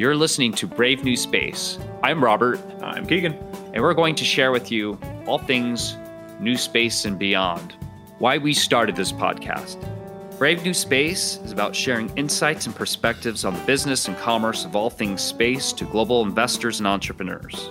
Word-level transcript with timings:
You're 0.00 0.16
listening 0.16 0.52
to 0.52 0.66
Brave 0.66 1.04
New 1.04 1.14
Space. 1.14 1.78
I'm 2.02 2.24
Robert. 2.24 2.58
I'm 2.80 3.04
Keegan. 3.04 3.34
And 3.74 3.82
we're 3.82 3.92
going 3.92 4.14
to 4.14 4.24
share 4.24 4.50
with 4.50 4.72
you 4.72 4.98
all 5.26 5.36
things 5.36 5.98
new 6.38 6.56
space 6.56 7.04
and 7.04 7.18
beyond. 7.18 7.74
Why 8.18 8.38
we 8.38 8.54
started 8.54 8.96
this 8.96 9.12
podcast. 9.12 9.76
Brave 10.38 10.64
New 10.64 10.72
Space 10.72 11.38
is 11.44 11.52
about 11.52 11.76
sharing 11.76 12.08
insights 12.16 12.64
and 12.64 12.74
perspectives 12.74 13.44
on 13.44 13.52
the 13.52 13.60
business 13.66 14.08
and 14.08 14.16
commerce 14.16 14.64
of 14.64 14.74
all 14.74 14.88
things 14.88 15.20
space 15.20 15.70
to 15.74 15.84
global 15.84 16.22
investors 16.22 16.80
and 16.80 16.86
entrepreneurs. 16.86 17.70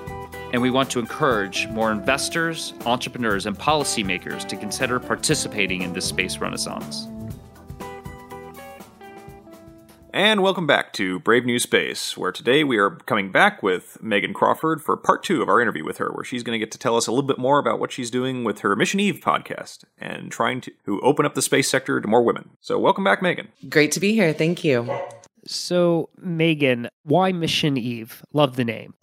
And 0.53 0.61
we 0.61 0.69
want 0.69 0.91
to 0.91 0.99
encourage 0.99 1.67
more 1.69 1.91
investors, 1.91 2.75
entrepreneurs, 2.85 3.47
and 3.47 3.57
policymakers 3.57 4.47
to 4.49 4.55
consider 4.55 4.99
participating 4.99 5.81
in 5.81 5.93
this 5.93 6.05
space 6.05 6.37
renaissance. 6.37 7.07
And 10.11 10.41
welcome 10.41 10.65
back 10.65 10.91
to 10.93 11.19
Brave 11.19 11.45
New 11.45 11.59
Space, 11.59 12.17
where 12.17 12.31
today 12.31 12.63
we 12.63 12.79
are 12.79 12.89
coming 12.89 13.31
back 13.31 13.61
with 13.61 14.01
Megan 14.01 14.33
Crawford 14.33 14.81
for 14.81 14.97
part 14.97 15.21
two 15.21 15.43
of 15.43 15.49
our 15.49 15.61
interview 15.61 15.85
with 15.85 15.99
her, 15.99 16.11
where 16.11 16.23
she's 16.23 16.41
going 16.41 16.59
to 16.59 16.59
get 16.59 16.71
to 16.71 16.79
tell 16.79 16.97
us 16.97 17.05
a 17.05 17.11
little 17.11 17.27
bit 17.27 17.37
more 17.37 17.59
about 17.59 17.79
what 17.79 17.91
she's 17.91 18.09
doing 18.09 18.43
with 18.43 18.61
her 18.61 18.75
Mission 18.75 18.99
Eve 18.99 19.19
podcast 19.23 19.83
and 19.99 20.31
trying 20.31 20.61
to 20.61 20.71
open 21.01 21.27
up 21.27 21.35
the 21.35 21.43
space 21.43 21.69
sector 21.69 22.01
to 22.01 22.07
more 22.07 22.23
women. 22.23 22.49
So, 22.59 22.79
welcome 22.79 23.03
back, 23.03 23.21
Megan. 23.21 23.49
Great 23.69 23.91
to 23.91 23.99
be 23.99 24.13
here. 24.13 24.33
Thank 24.33 24.63
you. 24.63 24.91
So, 25.45 26.09
Megan, 26.17 26.89
why 27.03 27.31
Mission 27.31 27.77
Eve? 27.77 28.23
Love 28.33 28.55
the 28.55 28.65
name. 28.65 28.95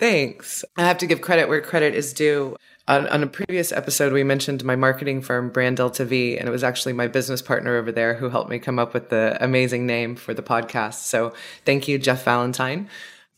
Thanks. 0.00 0.64
I 0.78 0.86
have 0.86 0.96
to 0.98 1.06
give 1.06 1.20
credit 1.20 1.46
where 1.46 1.60
credit 1.60 1.94
is 1.94 2.14
due. 2.14 2.56
On, 2.88 3.06
on, 3.08 3.22
a 3.22 3.26
previous 3.26 3.70
episode, 3.70 4.14
we 4.14 4.24
mentioned 4.24 4.64
my 4.64 4.74
marketing 4.74 5.20
firm, 5.20 5.50
Brand 5.50 5.76
Delta 5.76 6.06
V, 6.06 6.38
and 6.38 6.48
it 6.48 6.50
was 6.50 6.64
actually 6.64 6.94
my 6.94 7.06
business 7.06 7.42
partner 7.42 7.76
over 7.76 7.92
there 7.92 8.14
who 8.14 8.30
helped 8.30 8.48
me 8.48 8.58
come 8.58 8.78
up 8.78 8.94
with 8.94 9.10
the 9.10 9.36
amazing 9.44 9.84
name 9.84 10.16
for 10.16 10.32
the 10.32 10.42
podcast. 10.42 11.02
So 11.04 11.34
thank 11.66 11.86
you, 11.86 11.98
Jeff 11.98 12.24
Valentine. 12.24 12.88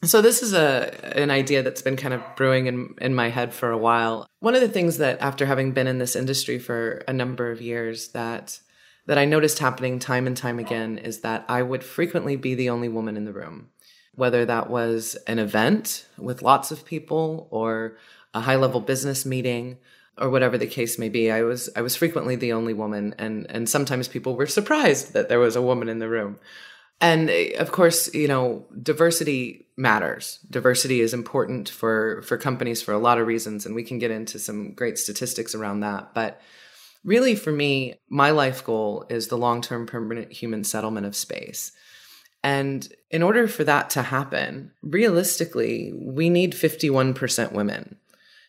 So 0.04 0.22
this 0.22 0.40
is 0.40 0.52
a 0.52 1.16
an 1.16 1.32
idea 1.32 1.64
that's 1.64 1.82
been 1.82 1.96
kind 1.96 2.14
of 2.14 2.22
brewing 2.36 2.66
in, 2.66 2.94
in 3.00 3.12
my 3.12 3.28
head 3.28 3.52
for 3.52 3.72
a 3.72 3.76
while. 3.76 4.28
One 4.38 4.54
of 4.54 4.60
the 4.60 4.68
things 4.68 4.98
that 4.98 5.20
after 5.20 5.46
having 5.46 5.72
been 5.72 5.88
in 5.88 5.98
this 5.98 6.14
industry 6.14 6.60
for 6.60 7.02
a 7.08 7.12
number 7.12 7.50
of 7.50 7.60
years 7.60 8.10
that 8.10 8.60
that 9.06 9.18
I 9.18 9.24
noticed 9.24 9.58
happening 9.58 9.98
time 9.98 10.28
and 10.28 10.36
time 10.36 10.60
again 10.60 10.98
is 10.98 11.22
that 11.22 11.44
I 11.48 11.62
would 11.62 11.82
frequently 11.82 12.36
be 12.36 12.54
the 12.54 12.70
only 12.70 12.88
woman 12.88 13.16
in 13.16 13.24
the 13.24 13.32
room. 13.32 13.70
Whether 14.14 14.44
that 14.44 14.68
was 14.68 15.16
an 15.26 15.38
event 15.38 16.06
with 16.18 16.42
lots 16.42 16.70
of 16.70 16.84
people 16.84 17.48
or 17.50 17.96
a 18.34 18.40
high 18.40 18.56
level 18.56 18.80
business 18.80 19.24
meeting 19.24 19.78
or 20.18 20.30
whatever 20.30 20.58
the 20.58 20.66
case 20.66 20.98
may 20.98 21.08
be. 21.08 21.30
I 21.30 21.42
was 21.42 21.70
I 21.74 21.82
was 21.82 21.96
frequently 21.96 22.36
the 22.36 22.52
only 22.52 22.74
woman 22.74 23.14
and 23.18 23.46
and 23.50 23.68
sometimes 23.68 24.08
people 24.08 24.36
were 24.36 24.46
surprised 24.46 25.12
that 25.14 25.28
there 25.28 25.38
was 25.38 25.56
a 25.56 25.62
woman 25.62 25.88
in 25.88 25.98
the 25.98 26.08
room. 26.08 26.38
And 27.00 27.30
of 27.58 27.72
course, 27.72 28.14
you 28.14 28.28
know, 28.28 28.64
diversity 28.80 29.66
matters. 29.76 30.38
Diversity 30.48 31.00
is 31.00 31.14
important 31.14 31.68
for 31.68 32.22
for 32.22 32.36
companies 32.36 32.82
for 32.82 32.92
a 32.92 32.98
lot 32.98 33.18
of 33.18 33.26
reasons 33.26 33.66
and 33.66 33.74
we 33.74 33.82
can 33.82 33.98
get 33.98 34.10
into 34.10 34.38
some 34.38 34.74
great 34.74 34.98
statistics 34.98 35.54
around 35.54 35.80
that, 35.80 36.14
but 36.14 36.40
really 37.04 37.34
for 37.34 37.50
me, 37.50 37.94
my 38.08 38.30
life 38.30 38.64
goal 38.64 39.06
is 39.08 39.28
the 39.28 39.38
long-term 39.38 39.86
permanent 39.86 40.32
human 40.32 40.62
settlement 40.62 41.06
of 41.06 41.16
space. 41.16 41.72
And 42.44 42.88
in 43.10 43.22
order 43.22 43.46
for 43.46 43.64
that 43.64 43.90
to 43.90 44.02
happen, 44.02 44.72
realistically, 44.82 45.92
we 45.94 46.28
need 46.28 46.54
51% 46.54 47.52
women 47.52 47.98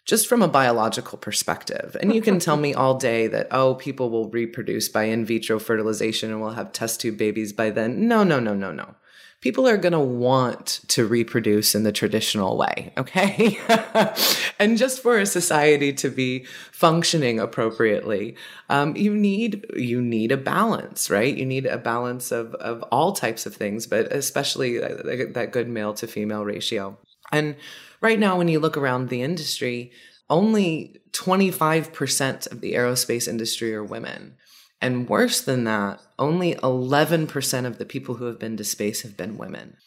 just 0.06 0.28
from 0.28 0.42
a 0.42 0.48
biological 0.48 1.18
perspective. 1.18 1.96
And 2.02 2.14
you 2.14 2.22
can 2.22 2.40
tell 2.40 2.58
me 2.58 2.74
all 2.74 2.98
day 2.98 3.28
that, 3.28 3.48
oh, 3.52 3.76
people 3.76 4.10
will 4.10 4.30
reproduce 4.30 4.90
by 4.90 5.04
in 5.06 5.26
vitro 5.26 5.60
fertilization 5.60 6.30
and 6.30 6.42
we'll 6.42 6.52
have 6.52 6.74
test 6.74 7.00
tube 7.02 7.18
babies 7.18 7.54
by 7.54 7.70
then. 7.70 8.08
No, 8.08 8.24
no, 8.24 8.40
no, 8.40 8.54
no, 8.54 8.72
no. 8.74 8.96
People 9.40 9.68
are 9.68 9.78
going 9.78 9.94
to 9.94 10.00
want 10.00 10.80
to 10.88 11.06
reproduce 11.06 11.76
in 11.76 11.84
the 11.84 11.92
traditional 11.92 12.58
way, 12.58 12.94
okay? 12.98 13.58
and 14.60 14.78
just 14.78 15.02
for 15.02 15.20
a 15.20 15.26
society 15.26 15.92
to 15.94 16.10
be 16.10 16.46
functioning 16.72 17.40
appropriately, 17.40 18.36
um, 18.70 18.96
you 18.96 19.14
need 19.14 19.66
you 19.76 20.02
need 20.02 20.32
a 20.32 20.38
balance, 20.38 21.10
right? 21.10 21.36
You 21.36 21.46
need 21.46 21.66
a 21.66 21.78
balance 21.78 22.32
of 22.32 22.56
of 22.56 22.84
all 22.84 23.12
types 23.12 23.46
of 23.46 23.54
things, 23.54 23.86
but 23.86 24.14
especially 24.14 24.78
that 24.78 25.50
good 25.52 25.68
male 25.68 25.94
to 25.96 26.08
female 26.08 26.46
ratio. 26.46 26.98
And 27.34 27.56
right 28.04 28.20
now, 28.20 28.38
when 28.38 28.50
you 28.50 28.60
look 28.60 28.78
around 28.78 29.10
the 29.10 29.24
industry, 29.24 29.92
only 30.30 31.02
25% 31.12 32.52
of 32.52 32.62
the 32.62 32.74
aerospace 32.74 33.28
industry 33.28 33.74
are 33.74 33.84
women. 33.84 34.36
And 34.82 35.08
worse 35.08 35.40
than 35.40 35.64
that, 35.64 36.02
only 36.20 36.56
11% 36.56 37.66
of 37.66 37.78
the 37.78 37.86
people 37.86 38.16
who 38.16 38.26
have 38.26 38.38
been 38.38 38.58
to 38.58 38.64
space 38.64 39.02
have 39.04 39.16
been 39.16 39.38
women. 39.38 39.78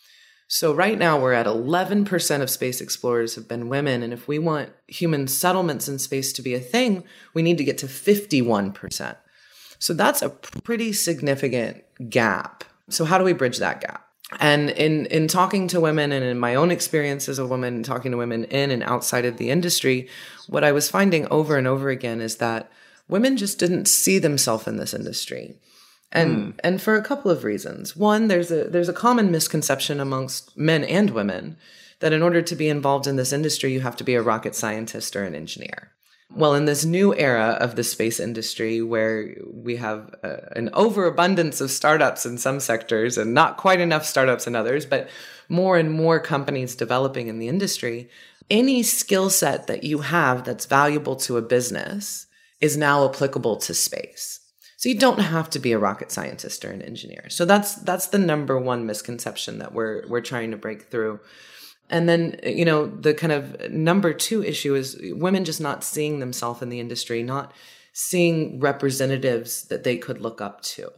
So 0.49 0.73
right 0.73 0.99
now 0.99 1.21
we're 1.21 1.33
at 1.33 1.47
11% 1.47 2.41
of 2.41 2.51
space 2.51 2.81
explorers 2.81 3.35
have 3.35 3.49
been 3.49 3.69
women. 3.69 4.03
And 4.03 4.13
if 4.13 4.29
we 4.29 4.39
want 4.39 4.71
human 4.87 5.27
settlements 5.29 5.89
in 5.89 5.99
space 5.99 6.33
to 6.35 6.43
be 6.43 6.55
a 6.55 6.61
thing, 6.61 7.05
we 7.35 7.43
need 7.43 7.59
to 7.59 7.65
get 7.65 7.79
to 7.79 7.87
51%. 7.87 9.17
So 9.79 9.93
that's 9.93 10.23
a 10.23 10.31
pretty 10.31 10.93
significant 10.93 11.83
gap. 12.09 12.65
So 12.89 13.05
how 13.05 13.19
do 13.19 13.25
we 13.25 13.33
bridge 13.33 13.59
that 13.59 13.81
gap? 13.81 14.06
And 14.41 14.71
in 14.71 15.07
in 15.07 15.29
talking 15.29 15.69
to 15.69 15.81
women 15.81 16.11
and 16.11 16.25
in 16.25 16.39
my 16.39 16.55
own 16.55 16.71
experience 16.71 17.29
as 17.29 17.39
a 17.39 17.47
woman 17.47 17.83
talking 17.83 18.11
to 18.11 18.17
women 18.17 18.45
in 18.45 18.73
and 18.73 18.83
outside 18.83 19.25
of 19.25 19.37
the 19.37 19.51
industry 19.51 20.09
what 20.49 20.65
i 20.65 20.73
was 20.73 20.91
finding 20.91 21.29
over 21.29 21.57
and 21.57 21.69
over 21.69 21.91
again 21.91 22.21
is 22.21 22.39
that 22.39 22.69
women 23.09 23.37
just 23.37 23.59
didn't 23.59 23.87
see 23.87 24.19
themselves 24.19 24.67
in 24.67 24.77
this 24.77 24.95
industry. 24.95 25.59
And 26.13 26.55
mm. 26.55 26.61
and 26.63 26.81
for 26.81 26.95
a 26.95 27.03
couple 27.03 27.31
of 27.31 27.45
reasons. 27.45 27.97
One 27.97 28.29
there's 28.29 28.51
a 28.51 28.65
there's 28.65 28.89
a 28.89 28.95
common 28.95 29.31
misconception 29.31 30.01
amongst 30.01 30.57
men 30.57 30.85
and 30.85 31.11
women 31.11 31.57
that 32.01 32.13
in 32.13 32.23
order 32.23 32.43
to 32.43 32.57
be 32.57 32.69
involved 32.69 33.07
in 33.07 33.17
this 33.17 33.33
industry 33.33 33.73
you 33.73 33.81
have 33.81 33.97
to 33.97 34.05
be 34.05 34.15
a 34.15 34.23
rocket 34.23 34.55
scientist 34.55 35.17
or 35.17 35.25
an 35.25 35.35
engineer 35.35 35.93
well, 36.35 36.55
in 36.55 36.65
this 36.65 36.85
new 36.85 37.15
era 37.15 37.57
of 37.61 37.77
the 37.77 37.85
space 37.85 38.21
industry 38.21 38.83
where 38.83 39.35
we 39.51 39.77
have 39.77 40.15
uh, 40.23 40.37
an 40.55 40.71
overabundance 40.73 41.61
of 41.61 41.71
startups 41.71 42.27
in 42.27 42.37
some 42.37 42.61
sectors 42.61 43.17
and 43.17 43.33
not 43.33 43.57
quite 43.57 43.81
enough 43.81 44.05
startups 44.05 44.47
in 44.47 44.57
others, 44.57 44.85
but 44.85 45.09
more 45.49 45.79
and 45.79 45.93
more 45.93 46.21
companies 46.21 46.75
developing 46.75 47.29
in 47.29 47.39
the 47.39 47.49
industry, 47.49 48.11
any 48.51 48.83
skill 48.83 49.31
set 49.31 49.67
that 49.67 49.85
you 49.85 49.99
have 49.99 50.45
that's 50.45 50.67
valuable 50.67 51.17
to 51.17 51.37
a 51.37 51.43
business 51.43 52.27
is 52.61 52.77
now 52.77 53.09
applicable 53.09 53.57
to 53.57 53.75
space. 53.75 54.41
So 54.77 54.89
you 54.89 54.99
don't 54.99 55.21
have 55.21 55.49
to 55.51 55.59
be 55.59 55.73
a 55.73 55.79
rocket 55.79 56.13
scientist 56.13 56.65
or 56.65 56.71
an 56.71 56.83
engineer. 56.83 57.27
So 57.29 57.45
that's 57.45 57.77
that's 57.77 58.09
the 58.09 58.19
number 58.19 58.59
one 58.59 58.85
misconception 58.85 59.59
that 59.59 59.73
we're 59.73 60.07
we're 60.09 60.21
trying 60.21 60.51
to 60.51 60.57
break 60.57 60.91
through. 60.91 61.21
And 61.89 62.09
then, 62.09 62.41
you 62.45 62.65
know, 62.65 62.87
the 62.87 63.15
kind 63.15 63.33
of 63.33 63.71
number 63.71 64.13
two 64.13 64.43
issue 64.43 64.75
is 64.75 64.99
women 65.03 65.45
just 65.45 65.61
not 65.61 65.85
seeing 65.85 66.19
themselves 66.19 66.63
in 66.63 66.69
the 66.69 66.81
industry, 66.81 67.23
not 67.23 67.53
seeing 67.93 68.61
representatives 68.61 69.65
that 69.65 69.85
they 69.85 69.97
could 69.97 70.21
look 70.21 70.41
up 70.41 70.61
to. 70.63 70.93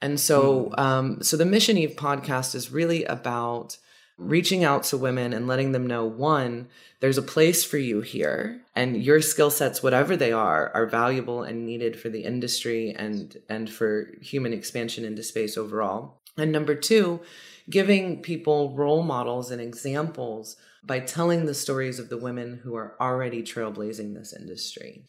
And 0.00 0.18
so, 0.20 0.72
mm. 0.76 0.78
um, 0.78 1.22
so 1.22 1.36
the 1.36 1.44
Mission 1.44 1.78
Eve 1.78 1.96
podcast 1.96 2.54
is 2.54 2.70
really 2.70 3.04
about 3.04 3.78
reaching 4.18 4.64
out 4.64 4.82
to 4.82 4.96
women 4.96 5.32
and 5.32 5.46
letting 5.46 5.72
them 5.72 5.86
know 5.86 6.04
one, 6.04 6.68
there's 7.00 7.18
a 7.18 7.22
place 7.22 7.64
for 7.64 7.78
you 7.78 8.00
here, 8.00 8.60
and 8.74 9.02
your 9.02 9.22
skill 9.22 9.50
sets, 9.50 9.82
whatever 9.82 10.16
they 10.16 10.32
are, 10.32 10.72
are 10.74 10.86
valuable 10.86 11.44
and 11.44 11.64
needed 11.64 11.98
for 11.98 12.08
the 12.08 12.24
industry 12.24 12.92
and 12.98 13.40
and 13.48 13.70
for 13.70 14.12
human 14.20 14.52
expansion 14.52 15.04
into 15.04 15.22
space 15.22 15.56
overall. 15.56 16.20
And 16.38 16.52
number 16.52 16.74
two, 16.74 17.20
giving 17.68 18.22
people 18.22 18.74
role 18.74 19.02
models 19.02 19.50
and 19.50 19.60
examples 19.60 20.56
by 20.84 21.00
telling 21.00 21.44
the 21.44 21.54
stories 21.54 21.98
of 21.98 22.08
the 22.08 22.16
women 22.16 22.60
who 22.62 22.74
are 22.76 22.94
already 23.00 23.42
trailblazing 23.42 24.14
this 24.14 24.32
industry. 24.32 25.04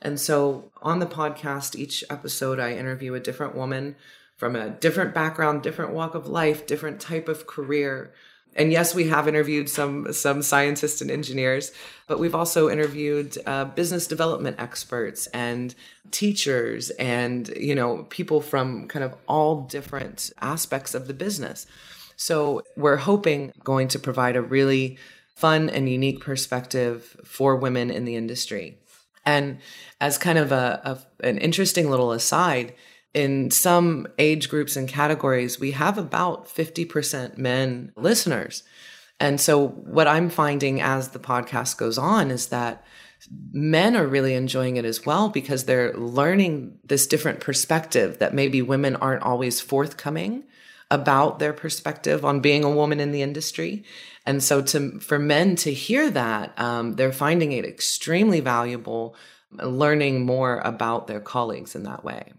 And 0.00 0.18
so 0.18 0.70
on 0.80 1.00
the 1.00 1.06
podcast, 1.06 1.76
each 1.76 2.04
episode, 2.08 2.60
I 2.60 2.72
interview 2.72 3.14
a 3.14 3.20
different 3.20 3.56
woman 3.56 3.96
from 4.36 4.54
a 4.54 4.70
different 4.70 5.12
background, 5.12 5.62
different 5.62 5.92
walk 5.92 6.14
of 6.14 6.28
life, 6.28 6.66
different 6.66 7.00
type 7.00 7.28
of 7.28 7.48
career 7.48 8.14
and 8.56 8.72
yes, 8.72 8.94
we 8.94 9.08
have 9.08 9.28
interviewed 9.28 9.68
some 9.68 10.12
some 10.12 10.42
scientists 10.42 11.00
and 11.00 11.10
engineers, 11.10 11.72
but 12.06 12.18
we've 12.18 12.34
also 12.34 12.68
interviewed 12.68 13.38
uh, 13.46 13.66
business 13.66 14.06
development 14.06 14.56
experts 14.58 15.26
and 15.28 15.74
teachers 16.10 16.90
and 16.90 17.48
you 17.56 17.74
know 17.74 18.04
people 18.10 18.40
from 18.40 18.88
kind 18.88 19.04
of 19.04 19.14
all 19.26 19.62
different 19.62 20.32
aspects 20.40 20.94
of 20.94 21.06
the 21.06 21.14
business. 21.14 21.66
So 22.16 22.62
we're 22.76 22.96
hoping 22.96 23.52
going 23.62 23.88
to 23.88 23.98
provide 23.98 24.34
a 24.34 24.42
really 24.42 24.98
fun 25.36 25.70
and 25.70 25.88
unique 25.88 26.20
perspective 26.20 27.16
for 27.24 27.54
women 27.54 27.92
in 27.92 28.04
the 28.04 28.16
industry. 28.16 28.76
And 29.24 29.58
as 30.00 30.18
kind 30.18 30.36
of 30.36 30.50
a, 30.50 30.80
a 31.22 31.26
an 31.26 31.38
interesting 31.38 31.90
little 31.90 32.10
aside, 32.10 32.74
in 33.18 33.50
some 33.50 34.06
age 34.18 34.48
groups 34.48 34.76
and 34.76 34.88
categories, 34.88 35.58
we 35.58 35.72
have 35.72 35.98
about 35.98 36.46
50% 36.46 37.36
men 37.36 37.92
listeners. 37.96 38.62
And 39.18 39.40
so, 39.40 39.68
what 39.68 40.06
I'm 40.06 40.30
finding 40.30 40.80
as 40.80 41.08
the 41.08 41.18
podcast 41.18 41.76
goes 41.76 41.98
on 41.98 42.30
is 42.30 42.46
that 42.46 42.84
men 43.52 43.96
are 43.96 44.06
really 44.06 44.34
enjoying 44.34 44.76
it 44.76 44.84
as 44.84 45.04
well 45.04 45.28
because 45.28 45.64
they're 45.64 45.92
learning 45.94 46.78
this 46.84 47.08
different 47.08 47.40
perspective 47.40 48.20
that 48.20 48.32
maybe 48.32 48.62
women 48.62 48.94
aren't 48.94 49.24
always 49.24 49.60
forthcoming 49.60 50.44
about 50.88 51.40
their 51.40 51.52
perspective 51.52 52.24
on 52.24 52.38
being 52.38 52.62
a 52.62 52.70
woman 52.70 53.00
in 53.00 53.10
the 53.10 53.22
industry. 53.22 53.82
And 54.24 54.40
so 54.40 54.62
to, 54.62 55.00
for 55.00 55.18
men 55.18 55.56
to 55.56 55.72
hear 55.72 56.08
that, 56.12 56.56
um, 56.58 56.94
they're 56.94 57.12
finding 57.12 57.50
it 57.50 57.64
extremely 57.64 58.38
valuable 58.38 59.16
learning 59.50 60.24
more 60.24 60.60
about 60.64 61.08
their 61.08 61.20
colleagues 61.20 61.74
in 61.74 61.82
that 61.82 62.04
way. 62.04 62.32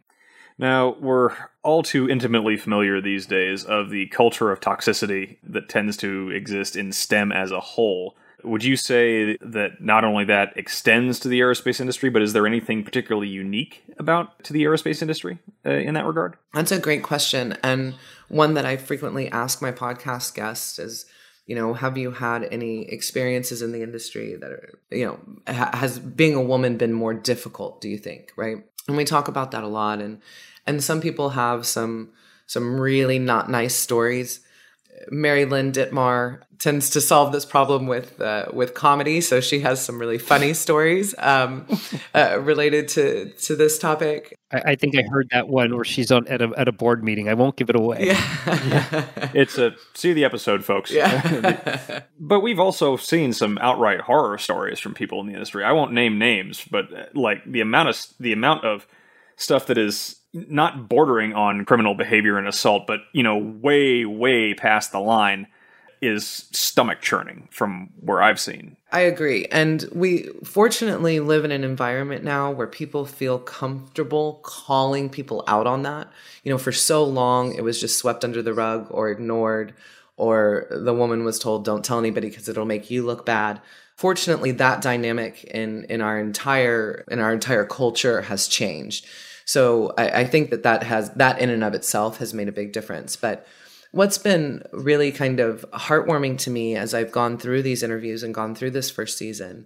Now, 0.59 0.97
we're 0.99 1.31
all 1.63 1.83
too 1.83 2.09
intimately 2.09 2.57
familiar 2.57 2.99
these 3.01 3.25
days 3.25 3.63
of 3.63 3.89
the 3.89 4.07
culture 4.07 4.51
of 4.51 4.59
toxicity 4.59 5.37
that 5.43 5.69
tends 5.69 5.95
to 5.97 6.29
exist 6.31 6.75
in 6.75 6.91
STEM 6.91 7.31
as 7.31 7.51
a 7.51 7.61
whole. 7.61 8.17
Would 8.43 8.63
you 8.63 8.75
say 8.75 9.37
that 9.37 9.81
not 9.81 10.03
only 10.03 10.25
that 10.25 10.53
extends 10.57 11.19
to 11.21 11.29
the 11.29 11.39
aerospace 11.39 11.79
industry, 11.79 12.09
but 12.09 12.21
is 12.21 12.33
there 12.33 12.45
anything 12.45 12.83
particularly 12.83 13.27
unique 13.27 13.83
about 13.97 14.43
to 14.43 14.53
the 14.53 14.63
aerospace 14.63 15.01
industry 15.01 15.39
uh, 15.65 15.71
in 15.71 15.93
that 15.93 16.05
regard? 16.05 16.35
That's 16.53 16.71
a 16.71 16.79
great 16.79 17.03
question, 17.03 17.57
and 17.63 17.95
one 18.27 18.53
that 18.53 18.65
I 18.65 18.77
frequently 18.77 19.29
ask 19.29 19.61
my 19.61 19.71
podcast 19.71 20.35
guests 20.35 20.79
is, 20.79 21.05
you 21.47 21.55
know, 21.55 21.73
have 21.73 21.97
you 21.97 22.11
had 22.11 22.47
any 22.51 22.87
experiences 22.89 23.61
in 23.61 23.71
the 23.71 23.81
industry 23.81 24.35
that 24.35 24.51
are, 24.51 24.79
you 24.91 25.05
know, 25.05 25.19
ha- 25.47 25.71
has 25.73 25.99
being 25.99 26.35
a 26.35 26.41
woman 26.41 26.77
been 26.77 26.93
more 26.93 27.13
difficult? 27.13 27.81
Do 27.81 27.89
you 27.89 27.97
think, 27.97 28.31
right? 28.37 28.63
And 28.89 28.97
we 28.97 29.05
talk 29.05 29.27
about 29.27 29.51
that 29.51 29.63
a 29.63 29.67
lot, 29.67 30.01
and 30.01 30.19
and 30.65 30.83
some 30.83 30.99
people 30.99 31.29
have 31.29 31.67
some 31.67 32.09
some 32.47 32.79
really 32.79 33.19
not 33.19 33.47
nice 33.47 33.75
stories 33.75 34.39
Mary 35.09 35.45
Lynn 35.45 35.71
Dittmar 35.71 36.41
tends 36.59 36.89
to 36.89 37.01
solve 37.01 37.31
this 37.31 37.45
problem 37.45 37.87
with 37.87 38.19
uh, 38.21 38.47
with 38.53 38.73
comedy, 38.73 39.21
so 39.21 39.39
she 39.39 39.61
has 39.61 39.83
some 39.83 39.97
really 39.97 40.17
funny 40.17 40.53
stories 40.53 41.15
um, 41.17 41.65
uh, 42.13 42.37
related 42.41 42.87
to 42.89 43.31
to 43.31 43.55
this 43.55 43.79
topic. 43.79 44.37
I, 44.51 44.71
I, 44.71 44.75
think 44.75 44.95
I 44.97 45.03
heard 45.09 45.29
that 45.31 45.47
one 45.47 45.75
where 45.75 45.85
she's 45.85 46.11
on 46.11 46.27
at 46.27 46.41
a 46.41 46.51
at 46.57 46.67
a 46.67 46.71
board 46.71 47.03
meeting. 47.03 47.29
I 47.29 47.33
won't 47.33 47.55
give 47.55 47.69
it 47.69 47.75
away. 47.75 48.07
Yeah. 48.07 49.05
it's 49.33 49.57
a 49.57 49.75
see 49.93 50.13
the 50.13 50.25
episode, 50.25 50.65
folks. 50.65 50.91
Yeah. 50.91 52.01
but 52.19 52.41
we've 52.41 52.59
also 52.59 52.97
seen 52.97 53.33
some 53.33 53.57
outright 53.59 54.01
horror 54.01 54.37
stories 54.37 54.79
from 54.79 54.93
people 54.93 55.21
in 55.21 55.27
the 55.27 55.33
industry. 55.33 55.63
I 55.63 55.71
won't 55.71 55.93
name 55.93 56.19
names, 56.19 56.65
but 56.69 56.93
uh, 56.93 57.05
like 57.13 57.43
the 57.45 57.61
amount 57.61 57.89
of 57.89 58.05
the 58.19 58.33
amount 58.33 58.65
of 58.65 58.85
stuff 59.37 59.67
that 59.67 59.77
is 59.77 60.18
not 60.33 60.89
bordering 60.89 61.33
on 61.33 61.65
criminal 61.65 61.95
behavior 61.95 62.37
and 62.37 62.47
assault, 62.47 62.85
but 62.87 63.01
you 63.13 63.23
know, 63.23 63.37
way, 63.37 64.05
way 64.05 64.53
past 64.53 64.91
the 64.91 64.99
line 64.99 65.47
is 66.01 66.47
stomach 66.51 67.01
churning 67.01 67.47
from 67.51 67.89
where 67.99 68.21
I've 68.21 68.39
seen. 68.39 68.77
I 68.91 69.01
agree. 69.01 69.45
And 69.51 69.87
we 69.91 70.29
fortunately 70.43 71.19
live 71.19 71.43
in 71.43 71.51
an 71.51 71.63
environment 71.63 72.23
now 72.23 72.51
where 72.51 72.67
people 72.67 73.05
feel 73.05 73.37
comfortable 73.37 74.39
calling 74.43 75.09
people 75.09 75.43
out 75.47 75.67
on 75.67 75.83
that. 75.83 76.09
You 76.43 76.51
know, 76.51 76.57
for 76.57 76.71
so 76.71 77.03
long 77.03 77.53
it 77.53 77.63
was 77.63 77.79
just 77.79 77.97
swept 77.97 78.23
under 78.23 78.41
the 78.41 78.53
rug 78.53 78.87
or 78.89 79.09
ignored, 79.09 79.73
or 80.15 80.67
the 80.69 80.93
woman 80.93 81.23
was 81.23 81.39
told, 81.39 81.65
don't 81.65 81.83
tell 81.83 81.99
anybody 81.99 82.29
because 82.29 82.49
it'll 82.49 82.65
make 82.65 82.89
you 82.89 83.05
look 83.05 83.25
bad. 83.25 83.61
Fortunately, 83.95 84.51
that 84.51 84.81
dynamic 84.81 85.43
in, 85.45 85.85
in 85.85 86.01
our 86.01 86.19
entire 86.19 87.03
in 87.09 87.19
our 87.19 87.33
entire 87.33 87.65
culture 87.65 88.21
has 88.21 88.47
changed. 88.47 89.05
So 89.49 89.95
I, 89.97 90.09
I 90.09 90.25
think 90.25 90.51
that 90.51 90.61
that 90.61 90.83
has 90.83 91.09
that 91.15 91.39
in 91.39 91.49
and 91.49 91.63
of 91.63 91.73
itself 91.73 92.19
has 92.19 92.35
made 92.35 92.47
a 92.47 92.51
big 92.51 92.71
difference. 92.71 93.15
But 93.15 93.47
what's 93.91 94.19
been 94.19 94.61
really 94.71 95.11
kind 95.11 95.39
of 95.39 95.65
heartwarming 95.71 96.37
to 96.39 96.51
me 96.51 96.75
as 96.75 96.93
I've 96.93 97.11
gone 97.11 97.39
through 97.39 97.63
these 97.63 97.81
interviews 97.81 98.21
and 98.21 98.31
gone 98.31 98.53
through 98.53 98.69
this 98.69 98.91
first 98.91 99.17
season 99.17 99.65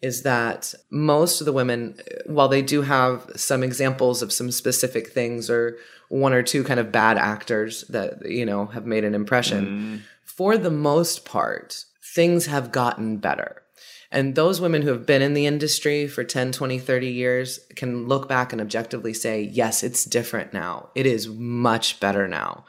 is 0.00 0.22
that 0.22 0.72
most 0.88 1.40
of 1.40 1.46
the 1.46 1.52
women, 1.52 1.98
while 2.26 2.46
they 2.46 2.62
do 2.62 2.82
have 2.82 3.28
some 3.34 3.64
examples 3.64 4.22
of 4.22 4.32
some 4.32 4.52
specific 4.52 5.08
things 5.08 5.50
or 5.50 5.78
one 6.10 6.32
or 6.32 6.44
two 6.44 6.62
kind 6.62 6.78
of 6.78 6.92
bad 6.92 7.18
actors 7.18 7.82
that, 7.88 8.24
you 8.24 8.46
know, 8.46 8.66
have 8.66 8.86
made 8.86 9.02
an 9.02 9.16
impression, 9.16 9.66
mm. 9.66 10.00
for 10.22 10.56
the 10.56 10.70
most 10.70 11.24
part, 11.24 11.86
things 12.14 12.46
have 12.46 12.70
gotten 12.70 13.16
better. 13.16 13.63
And 14.14 14.36
those 14.36 14.60
women 14.60 14.82
who 14.82 14.90
have 14.90 15.06
been 15.06 15.22
in 15.22 15.34
the 15.34 15.44
industry 15.44 16.06
for 16.06 16.22
10, 16.22 16.52
20, 16.52 16.78
30 16.78 17.08
years 17.08 17.58
can 17.74 18.06
look 18.06 18.28
back 18.28 18.52
and 18.52 18.60
objectively 18.60 19.12
say, 19.12 19.42
yes, 19.42 19.82
it's 19.82 20.04
different 20.04 20.52
now. 20.52 20.90
It 20.94 21.04
is 21.04 21.26
much 21.26 21.98
better 21.98 22.28
now. 22.28 22.64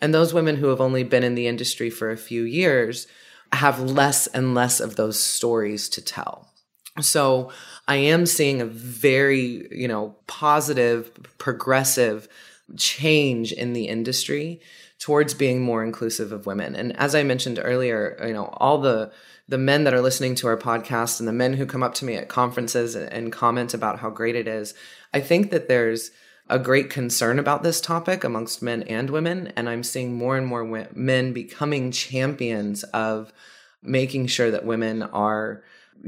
And 0.00 0.12
those 0.12 0.34
women 0.34 0.56
who 0.56 0.66
have 0.66 0.80
only 0.80 1.04
been 1.04 1.22
in 1.22 1.36
the 1.36 1.46
industry 1.46 1.88
for 1.88 2.10
a 2.10 2.16
few 2.16 2.42
years 2.42 3.06
have 3.52 3.80
less 3.80 4.26
and 4.26 4.56
less 4.56 4.80
of 4.80 4.96
those 4.96 5.20
stories 5.20 5.88
to 5.90 6.02
tell. 6.02 6.52
So 7.00 7.52
I 7.86 7.94
am 7.96 8.26
seeing 8.26 8.60
a 8.60 8.66
very, 8.66 9.68
you 9.70 9.86
know, 9.86 10.16
positive, 10.26 11.12
progressive 11.38 12.26
change 12.76 13.52
in 13.52 13.72
the 13.72 13.86
industry 13.86 14.60
towards 14.98 15.34
being 15.34 15.60
more 15.60 15.84
inclusive 15.84 16.32
of 16.32 16.46
women. 16.46 16.74
And 16.74 16.96
as 16.96 17.14
I 17.14 17.22
mentioned 17.22 17.60
earlier, 17.62 18.16
you 18.26 18.32
know, 18.32 18.46
all 18.56 18.78
the 18.78 19.12
the 19.48 19.58
men 19.58 19.84
that 19.84 19.94
are 19.94 20.02
listening 20.02 20.34
to 20.34 20.46
our 20.46 20.58
podcast 20.58 21.18
and 21.18 21.26
the 21.26 21.32
men 21.32 21.54
who 21.54 21.64
come 21.64 21.82
up 21.82 21.94
to 21.94 22.04
me 22.04 22.16
at 22.16 22.28
conferences 22.28 22.94
and, 22.94 23.32
comment 23.32 23.72
about 23.72 23.98
how 24.00 24.10
great 24.10 24.36
it 24.36 24.46
is, 24.46 24.74
I 25.14 25.20
think 25.20 25.50
that 25.50 25.68
there's 25.68 26.10
a 26.50 26.58
great 26.58 26.90
concern 26.90 27.38
about 27.38 27.62
this 27.62 27.80
topic 27.80 28.24
amongst 28.24 28.62
men 28.62 28.82
and 28.82 29.08
women. 29.08 29.50
And 29.56 29.66
I'm 29.66 29.82
seeing 29.82 30.12
more 30.12 30.36
and 30.36 30.46
more 30.46 30.86
men 30.94 31.32
becoming 31.32 31.90
champions 31.92 32.82
of 32.84 33.32
making 33.82 34.26
sure 34.26 34.50
that 34.50 34.66
women 34.66 35.02
are 35.02 35.62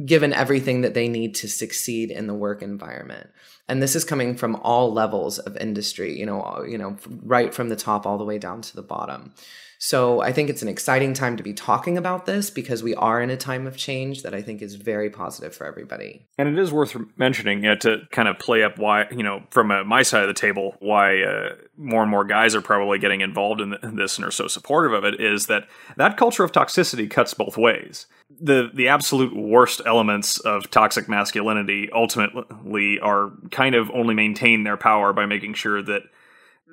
given 0.04 0.32
everything 0.32 0.82
that 0.82 0.94
they 0.94 1.08
need 1.08 1.34
to 1.36 1.48
succeed 1.48 2.10
in 2.10 2.26
the 2.26 2.34
work 2.34 2.62
environment. 2.62 3.28
And 3.68 3.82
this 3.82 3.94
is 3.94 4.04
coming 4.04 4.36
from 4.36 4.56
all 4.56 4.92
levels 4.92 5.38
of 5.38 5.56
industry, 5.56 6.18
you 6.18 6.26
know, 6.26 6.64
you 6.66 6.78
know, 6.78 6.96
right 7.22 7.54
from 7.54 7.68
the 7.68 7.76
top 7.76 8.06
all 8.06 8.18
the 8.18 8.24
way 8.24 8.38
down 8.38 8.62
to 8.62 8.76
the 8.76 8.82
bottom. 8.82 9.32
So 9.82 10.20
I 10.20 10.30
think 10.30 10.50
it's 10.50 10.60
an 10.60 10.68
exciting 10.68 11.14
time 11.14 11.38
to 11.38 11.42
be 11.42 11.54
talking 11.54 11.96
about 11.96 12.26
this 12.26 12.50
because 12.50 12.82
we 12.82 12.94
are 12.96 13.22
in 13.22 13.30
a 13.30 13.36
time 13.36 13.66
of 13.66 13.78
change 13.78 14.22
that 14.24 14.34
I 14.34 14.42
think 14.42 14.60
is 14.60 14.74
very 14.74 15.08
positive 15.08 15.56
for 15.56 15.66
everybody. 15.66 16.26
And 16.36 16.50
it 16.50 16.58
is 16.58 16.70
worth 16.70 16.94
mentioning 17.16 17.66
uh, 17.66 17.76
to 17.76 18.02
kind 18.10 18.28
of 18.28 18.38
play 18.38 18.62
up 18.62 18.78
why, 18.78 19.06
you 19.10 19.22
know, 19.22 19.42
from 19.48 19.70
uh, 19.70 19.82
my 19.84 20.02
side 20.02 20.20
of 20.20 20.28
the 20.28 20.34
table, 20.34 20.76
why 20.80 21.22
uh, 21.22 21.54
more 21.78 22.02
and 22.02 22.10
more 22.10 22.24
guys 22.24 22.54
are 22.54 22.60
probably 22.60 22.98
getting 22.98 23.22
involved 23.22 23.62
in 23.62 23.74
this 23.96 24.18
and 24.18 24.26
are 24.26 24.30
so 24.30 24.48
supportive 24.48 24.92
of 24.92 25.04
it 25.04 25.18
is 25.18 25.46
that 25.46 25.66
that 25.96 26.18
culture 26.18 26.44
of 26.44 26.52
toxicity 26.52 27.10
cuts 27.10 27.32
both 27.32 27.56
ways. 27.56 28.04
The 28.38 28.70
the 28.74 28.88
absolute 28.88 29.34
worst 29.34 29.80
elements 29.86 30.38
of 30.40 30.70
toxic 30.70 31.08
masculinity 31.08 31.88
ultimately 31.90 33.00
are 33.00 33.32
kind 33.50 33.74
of 33.74 33.90
only 33.92 34.14
maintain 34.14 34.64
their 34.64 34.76
power 34.76 35.14
by 35.14 35.24
making 35.24 35.54
sure 35.54 35.80
that 35.82 36.02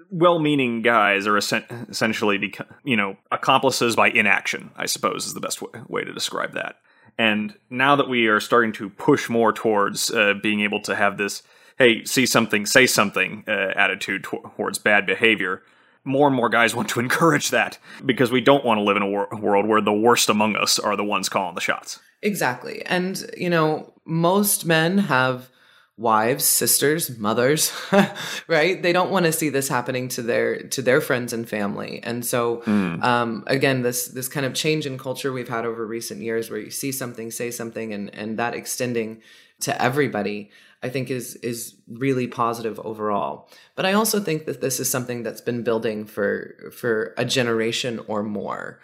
well-meaning 0.09 0.81
guys 0.81 1.27
are 1.27 1.37
essentially, 1.37 2.53
you 2.83 2.95
know, 2.95 3.17
accomplices 3.31 3.95
by 3.95 4.09
inaction. 4.09 4.71
I 4.75 4.85
suppose 4.85 5.25
is 5.25 5.33
the 5.33 5.39
best 5.39 5.61
way 5.89 6.03
to 6.03 6.13
describe 6.13 6.53
that. 6.53 6.77
And 7.17 7.55
now 7.69 7.95
that 7.95 8.09
we 8.09 8.27
are 8.27 8.39
starting 8.39 8.71
to 8.73 8.89
push 8.89 9.29
more 9.29 9.51
towards 9.51 10.11
uh, 10.11 10.35
being 10.41 10.61
able 10.61 10.81
to 10.81 10.95
have 10.95 11.17
this, 11.17 11.41
hey, 11.77 12.03
see 12.05 12.25
something, 12.25 12.65
say 12.65 12.85
something 12.85 13.43
uh, 13.47 13.73
attitude 13.75 14.23
towards 14.23 14.77
bad 14.77 15.05
behavior, 15.05 15.63
more 16.03 16.27
and 16.27 16.35
more 16.35 16.49
guys 16.49 16.75
want 16.75 16.89
to 16.89 16.99
encourage 16.99 17.49
that 17.49 17.79
because 18.05 18.31
we 18.31 18.41
don't 18.41 18.63
want 18.63 18.77
to 18.77 18.83
live 18.83 18.97
in 18.97 19.03
a 19.03 19.09
wor- 19.09 19.29
world 19.39 19.67
where 19.67 19.81
the 19.81 19.93
worst 19.93 20.29
among 20.29 20.55
us 20.55 20.79
are 20.79 20.95
the 20.95 21.03
ones 21.03 21.29
calling 21.29 21.55
the 21.55 21.61
shots. 21.61 21.99
Exactly. 22.21 22.83
And, 22.85 23.29
you 23.35 23.49
know, 23.49 23.93
most 24.05 24.65
men 24.65 24.97
have 24.99 25.49
wives, 25.97 26.45
sisters, 26.45 27.17
mothers, 27.17 27.71
right? 28.47 28.81
They 28.81 28.93
don't 28.93 29.09
want 29.09 29.25
to 29.25 29.31
see 29.31 29.49
this 29.49 29.67
happening 29.67 30.07
to 30.09 30.21
their 30.21 30.61
to 30.63 30.81
their 30.81 31.01
friends 31.01 31.33
and 31.33 31.49
family. 31.49 32.01
And 32.03 32.23
so 32.23 32.57
mm. 32.65 33.03
um, 33.03 33.43
again, 33.47 33.81
this 33.81 34.07
this 34.07 34.27
kind 34.27 34.45
of 34.45 34.53
change 34.53 34.85
in 34.85 34.97
culture 34.97 35.33
we've 35.33 35.49
had 35.49 35.65
over 35.65 35.85
recent 35.85 36.21
years 36.21 36.49
where 36.49 36.59
you 36.59 36.69
see 36.69 36.91
something, 36.91 37.31
say 37.31 37.51
something 37.51 37.93
and 37.93 38.13
and 38.13 38.37
that 38.37 38.53
extending 38.53 39.21
to 39.61 39.81
everybody, 39.81 40.51
I 40.83 40.89
think 40.89 41.09
is 41.09 41.35
is 41.37 41.75
really 41.87 42.27
positive 42.27 42.79
overall. 42.81 43.49
But 43.75 43.87
I 43.87 43.93
also 43.93 44.19
think 44.19 44.45
that 44.45 44.61
this 44.61 44.79
is 44.79 44.89
something 44.89 45.23
that's 45.23 45.41
been 45.41 45.63
building 45.63 46.05
for 46.05 46.71
for 46.71 47.15
a 47.17 47.25
generation 47.25 47.99
or 48.07 48.21
more 48.21 48.79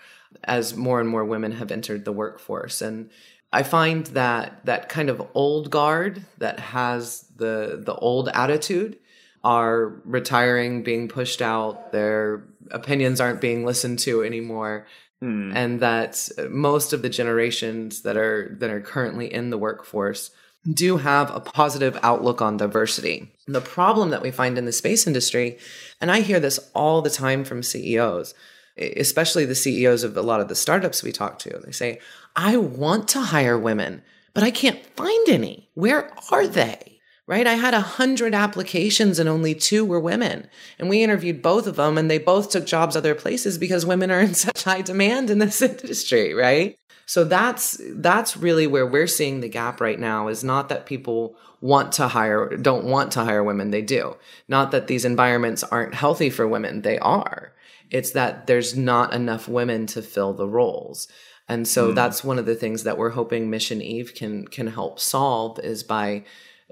as 0.46 0.76
more 0.76 1.00
and 1.00 1.08
more 1.08 1.24
women 1.24 1.52
have 1.52 1.72
entered 1.72 2.06
the 2.06 2.12
workforce 2.12 2.82
and 2.82 3.12
I 3.54 3.62
find 3.62 4.08
that 4.08 4.66
that 4.66 4.90
kind 4.90 5.10
of 5.10 5.26
old 5.36 5.70
guard 5.70 6.26
that 6.40 6.60
has 6.60 7.26
the 7.38 7.80
the 7.86 7.94
old 7.94 8.28
attitude 8.30 8.98
are 9.44 10.02
retiring, 10.06 10.84
being 10.84 11.08
pushed 11.08 11.42
out, 11.42 11.92
their 11.92 12.44
opinions 12.72 13.22
aren't 13.22 13.42
being 13.42 13.64
listened 13.64 14.00
to 14.00 14.24
anymore. 14.24 14.88
Mm. 15.22 15.56
And 15.56 15.80
that 15.82 16.30
most 16.50 16.94
of 16.94 17.02
the 17.04 17.10
generations 17.10 18.02
that 18.02 18.18
are 18.18 18.56
that 18.60 18.72
are 18.72 18.82
currently 18.82 19.32
in 19.32 19.52
the 19.52 19.58
workforce 19.58 20.32
do 20.72 20.98
have 20.98 21.30
a 21.34 21.40
positive 21.40 21.98
outlook 22.02 22.42
on 22.42 22.58
diversity. 22.58 23.32
The 23.48 23.62
problem 23.62 24.10
that 24.10 24.24
we 24.24 24.32
find 24.32 24.58
in 24.58 24.66
the 24.66 24.72
space 24.72 25.06
industry, 25.06 25.60
and 26.02 26.10
I 26.10 26.22
hear 26.22 26.40
this 26.40 26.60
all 26.74 27.02
the 27.02 27.10
time 27.10 27.44
from 27.44 27.64
CEOs, 27.64 28.34
especially 28.78 29.46
the 29.46 29.56
CEOs 29.56 30.04
of 30.04 30.18
a 30.18 30.22
lot 30.22 30.40
of 30.40 30.48
the 30.48 30.56
startups 30.56 31.04
we 31.04 31.12
talk 31.12 31.38
to, 31.40 31.62
they 31.64 31.72
say, 31.72 32.00
I 32.36 32.58
want 32.58 33.08
to 33.10 33.22
hire 33.22 33.58
women, 33.58 34.02
but 34.34 34.44
I 34.44 34.52
can't 34.52 34.86
find 34.96 35.30
any. 35.30 35.70
Where 35.74 36.12
are 36.32 36.48
they? 36.48 36.94
right? 37.28 37.48
I 37.48 37.54
had 37.54 37.74
a 37.74 37.82
hundred 37.82 38.36
applications 38.36 39.20
and 39.20 39.30
only 39.30 39.56
two 39.56 39.86
were 39.86 40.00
women. 40.00 40.48
And 40.78 40.90
we 40.90 41.04
interviewed 41.04 41.42
both 41.42 41.68
of 41.68 41.78
them 41.78 41.98
and 41.98 42.10
they 42.10 42.18
both 42.18 42.50
took 42.50 42.66
jobs 42.66 42.96
other 42.96 43.16
places 43.16 43.58
because 43.58 43.86
women 43.86 44.12
are 44.12 44.20
in 44.20 44.34
such 44.34 44.64
high 44.64 44.82
demand 44.82 45.30
in 45.30 45.40
this 45.40 45.62
industry, 45.62 46.34
right? 46.34 46.76
So 47.06 47.26
that's 47.26 47.80
that's 47.96 48.38
really 48.38 48.66
where 48.66 48.88
we're 48.88 49.08
seeing 49.08 49.42
the 49.42 49.50
gap 49.50 49.82
right 49.82 50.00
now 50.00 50.30
is 50.30 50.44
not 50.44 50.70
that 50.70 50.86
people 50.86 51.36
want 51.60 51.92
to 51.94 52.08
hire 52.08 52.56
don't 52.56 52.86
want 52.86 53.12
to 53.14 53.26
hire 53.26 53.44
women, 53.44 53.72
they 53.72 53.82
do. 53.82 54.16
Not 54.48 54.72
that 54.72 54.88
these 54.88 55.04
environments 55.04 55.64
aren't 55.64 55.96
healthy 55.96 56.30
for 56.30 56.48
women, 56.48 56.82
they 56.82 56.98
are. 57.00 57.54
It's 57.92 58.12
that 58.12 58.48
there's 58.48 58.78
not 58.78 59.14
enough 59.14 59.50
women 59.50 59.86
to 59.88 60.02
fill 60.02 60.34
the 60.34 60.48
roles. 60.48 61.10
And 61.50 61.68
so 61.68 61.92
mm. 61.92 61.96
that's 61.96 62.24
one 62.24 62.40
of 62.40 62.46
the 62.46 62.56
things 62.56 62.84
that 62.84 62.98
we're 62.98 63.12
hoping 63.12 63.50
Mission 63.50 63.82
Eve 63.82 64.14
can 64.16 64.48
can 64.48 64.68
help 64.68 65.00
solve 65.00 65.60
is 65.60 65.84
by 65.84 66.24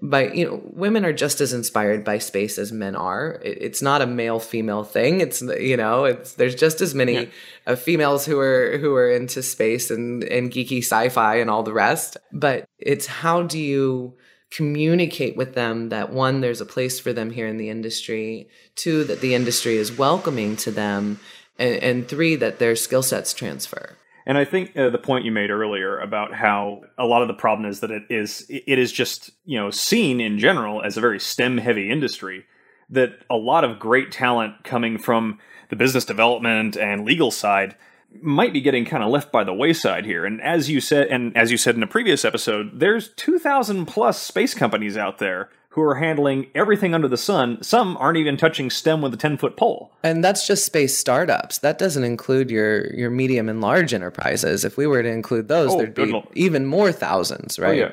by 0.01 0.29
you 0.29 0.45
know 0.45 0.61
women 0.73 1.05
are 1.05 1.13
just 1.13 1.41
as 1.41 1.53
inspired 1.53 2.03
by 2.03 2.17
space 2.17 2.57
as 2.57 2.71
men 2.71 2.95
are 2.95 3.39
it's 3.43 3.81
not 3.81 4.01
a 4.01 4.07
male 4.07 4.39
female 4.39 4.83
thing 4.83 5.21
it's 5.21 5.41
you 5.41 5.77
know 5.77 6.05
it's 6.05 6.33
there's 6.33 6.55
just 6.55 6.81
as 6.81 6.95
many 6.95 7.13
yeah. 7.13 7.25
uh, 7.67 7.75
females 7.75 8.25
who 8.25 8.39
are 8.39 8.77
who 8.79 8.95
are 8.95 9.11
into 9.11 9.43
space 9.43 9.91
and 9.91 10.23
and 10.23 10.51
geeky 10.51 10.79
sci-fi 10.79 11.35
and 11.35 11.49
all 11.49 11.61
the 11.61 11.73
rest 11.73 12.17
but 12.31 12.65
it's 12.79 13.05
how 13.05 13.43
do 13.43 13.59
you 13.59 14.15
communicate 14.49 15.37
with 15.37 15.53
them 15.53 15.89
that 15.89 16.11
one 16.11 16.41
there's 16.41 16.61
a 16.61 16.65
place 16.65 16.99
for 16.99 17.13
them 17.13 17.29
here 17.29 17.47
in 17.47 17.57
the 17.57 17.69
industry 17.69 18.49
two 18.75 19.03
that 19.03 19.21
the 19.21 19.35
industry 19.35 19.77
is 19.77 19.95
welcoming 19.97 20.55
to 20.55 20.71
them 20.71 21.19
and, 21.59 21.75
and 21.75 22.07
three 22.07 22.35
that 22.35 22.57
their 22.57 22.75
skill 22.75 23.03
sets 23.03 23.33
transfer 23.33 23.97
and 24.25 24.37
I 24.37 24.45
think 24.45 24.77
uh, 24.77 24.89
the 24.89 24.97
point 24.97 25.25
you 25.25 25.31
made 25.31 25.49
earlier 25.49 25.99
about 25.99 26.33
how 26.33 26.81
a 26.97 27.05
lot 27.05 27.21
of 27.21 27.27
the 27.27 27.33
problem 27.33 27.69
is 27.69 27.79
that 27.79 27.91
it 27.91 28.03
is 28.09 28.45
it 28.49 28.77
is 28.77 28.91
just 28.91 29.31
you 29.45 29.59
know 29.59 29.71
seen 29.71 30.21
in 30.21 30.39
general 30.39 30.81
as 30.81 30.97
a 30.97 31.01
very 31.01 31.19
STEM 31.19 31.57
heavy 31.57 31.89
industry. 31.89 32.45
That 32.89 33.23
a 33.29 33.37
lot 33.37 33.63
of 33.63 33.79
great 33.79 34.11
talent 34.11 34.65
coming 34.65 34.97
from 34.97 35.39
the 35.69 35.77
business 35.77 36.03
development 36.03 36.75
and 36.75 37.05
legal 37.05 37.31
side 37.31 37.75
might 38.21 38.51
be 38.51 38.59
getting 38.59 38.83
kind 38.83 39.03
of 39.03 39.09
left 39.09 39.31
by 39.31 39.45
the 39.45 39.53
wayside 39.53 40.05
here. 40.05 40.25
And 40.25 40.41
as 40.41 40.69
you 40.69 40.81
said, 40.81 41.07
and 41.07 41.35
as 41.37 41.49
you 41.49 41.57
said 41.57 41.75
in 41.75 41.83
a 41.83 41.87
previous 41.87 42.25
episode, 42.25 42.79
there's 42.79 43.07
2,000 43.15 43.85
plus 43.85 44.21
space 44.21 44.53
companies 44.53 44.97
out 44.97 45.19
there 45.19 45.49
who 45.71 45.81
are 45.81 45.95
handling 45.95 46.47
everything 46.53 46.93
under 46.93 47.07
the 47.07 47.17
sun. 47.17 47.57
Some 47.61 47.95
aren't 47.97 48.17
even 48.17 48.35
touching 48.35 48.69
STEM 48.69 49.01
with 49.01 49.13
a 49.13 49.17
10 49.17 49.37
foot 49.37 49.55
pole. 49.55 49.93
And 50.03 50.21
that's 50.21 50.45
just 50.45 50.65
space 50.65 50.97
startups. 50.97 51.59
That 51.59 51.77
doesn't 51.77 52.03
include 52.03 52.51
your, 52.51 52.93
your 52.93 53.09
medium 53.09 53.47
and 53.47 53.61
large 53.61 53.93
enterprises. 53.93 54.65
If 54.65 54.75
we 54.75 54.85
were 54.85 55.01
to 55.01 55.09
include 55.09 55.47
those, 55.47 55.71
oh, 55.71 55.77
there'd 55.77 55.93
be 55.93 56.07
Lord. 56.07 56.27
even 56.33 56.65
more 56.65 56.91
thousands, 56.91 57.57
oh, 57.57 57.63
right? 57.63 57.79
Oh, 57.79 57.85
yeah. 57.85 57.91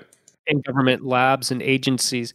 And 0.49 0.65
government 0.65 1.07
labs 1.07 1.53
and 1.53 1.63
agencies. 1.63 2.35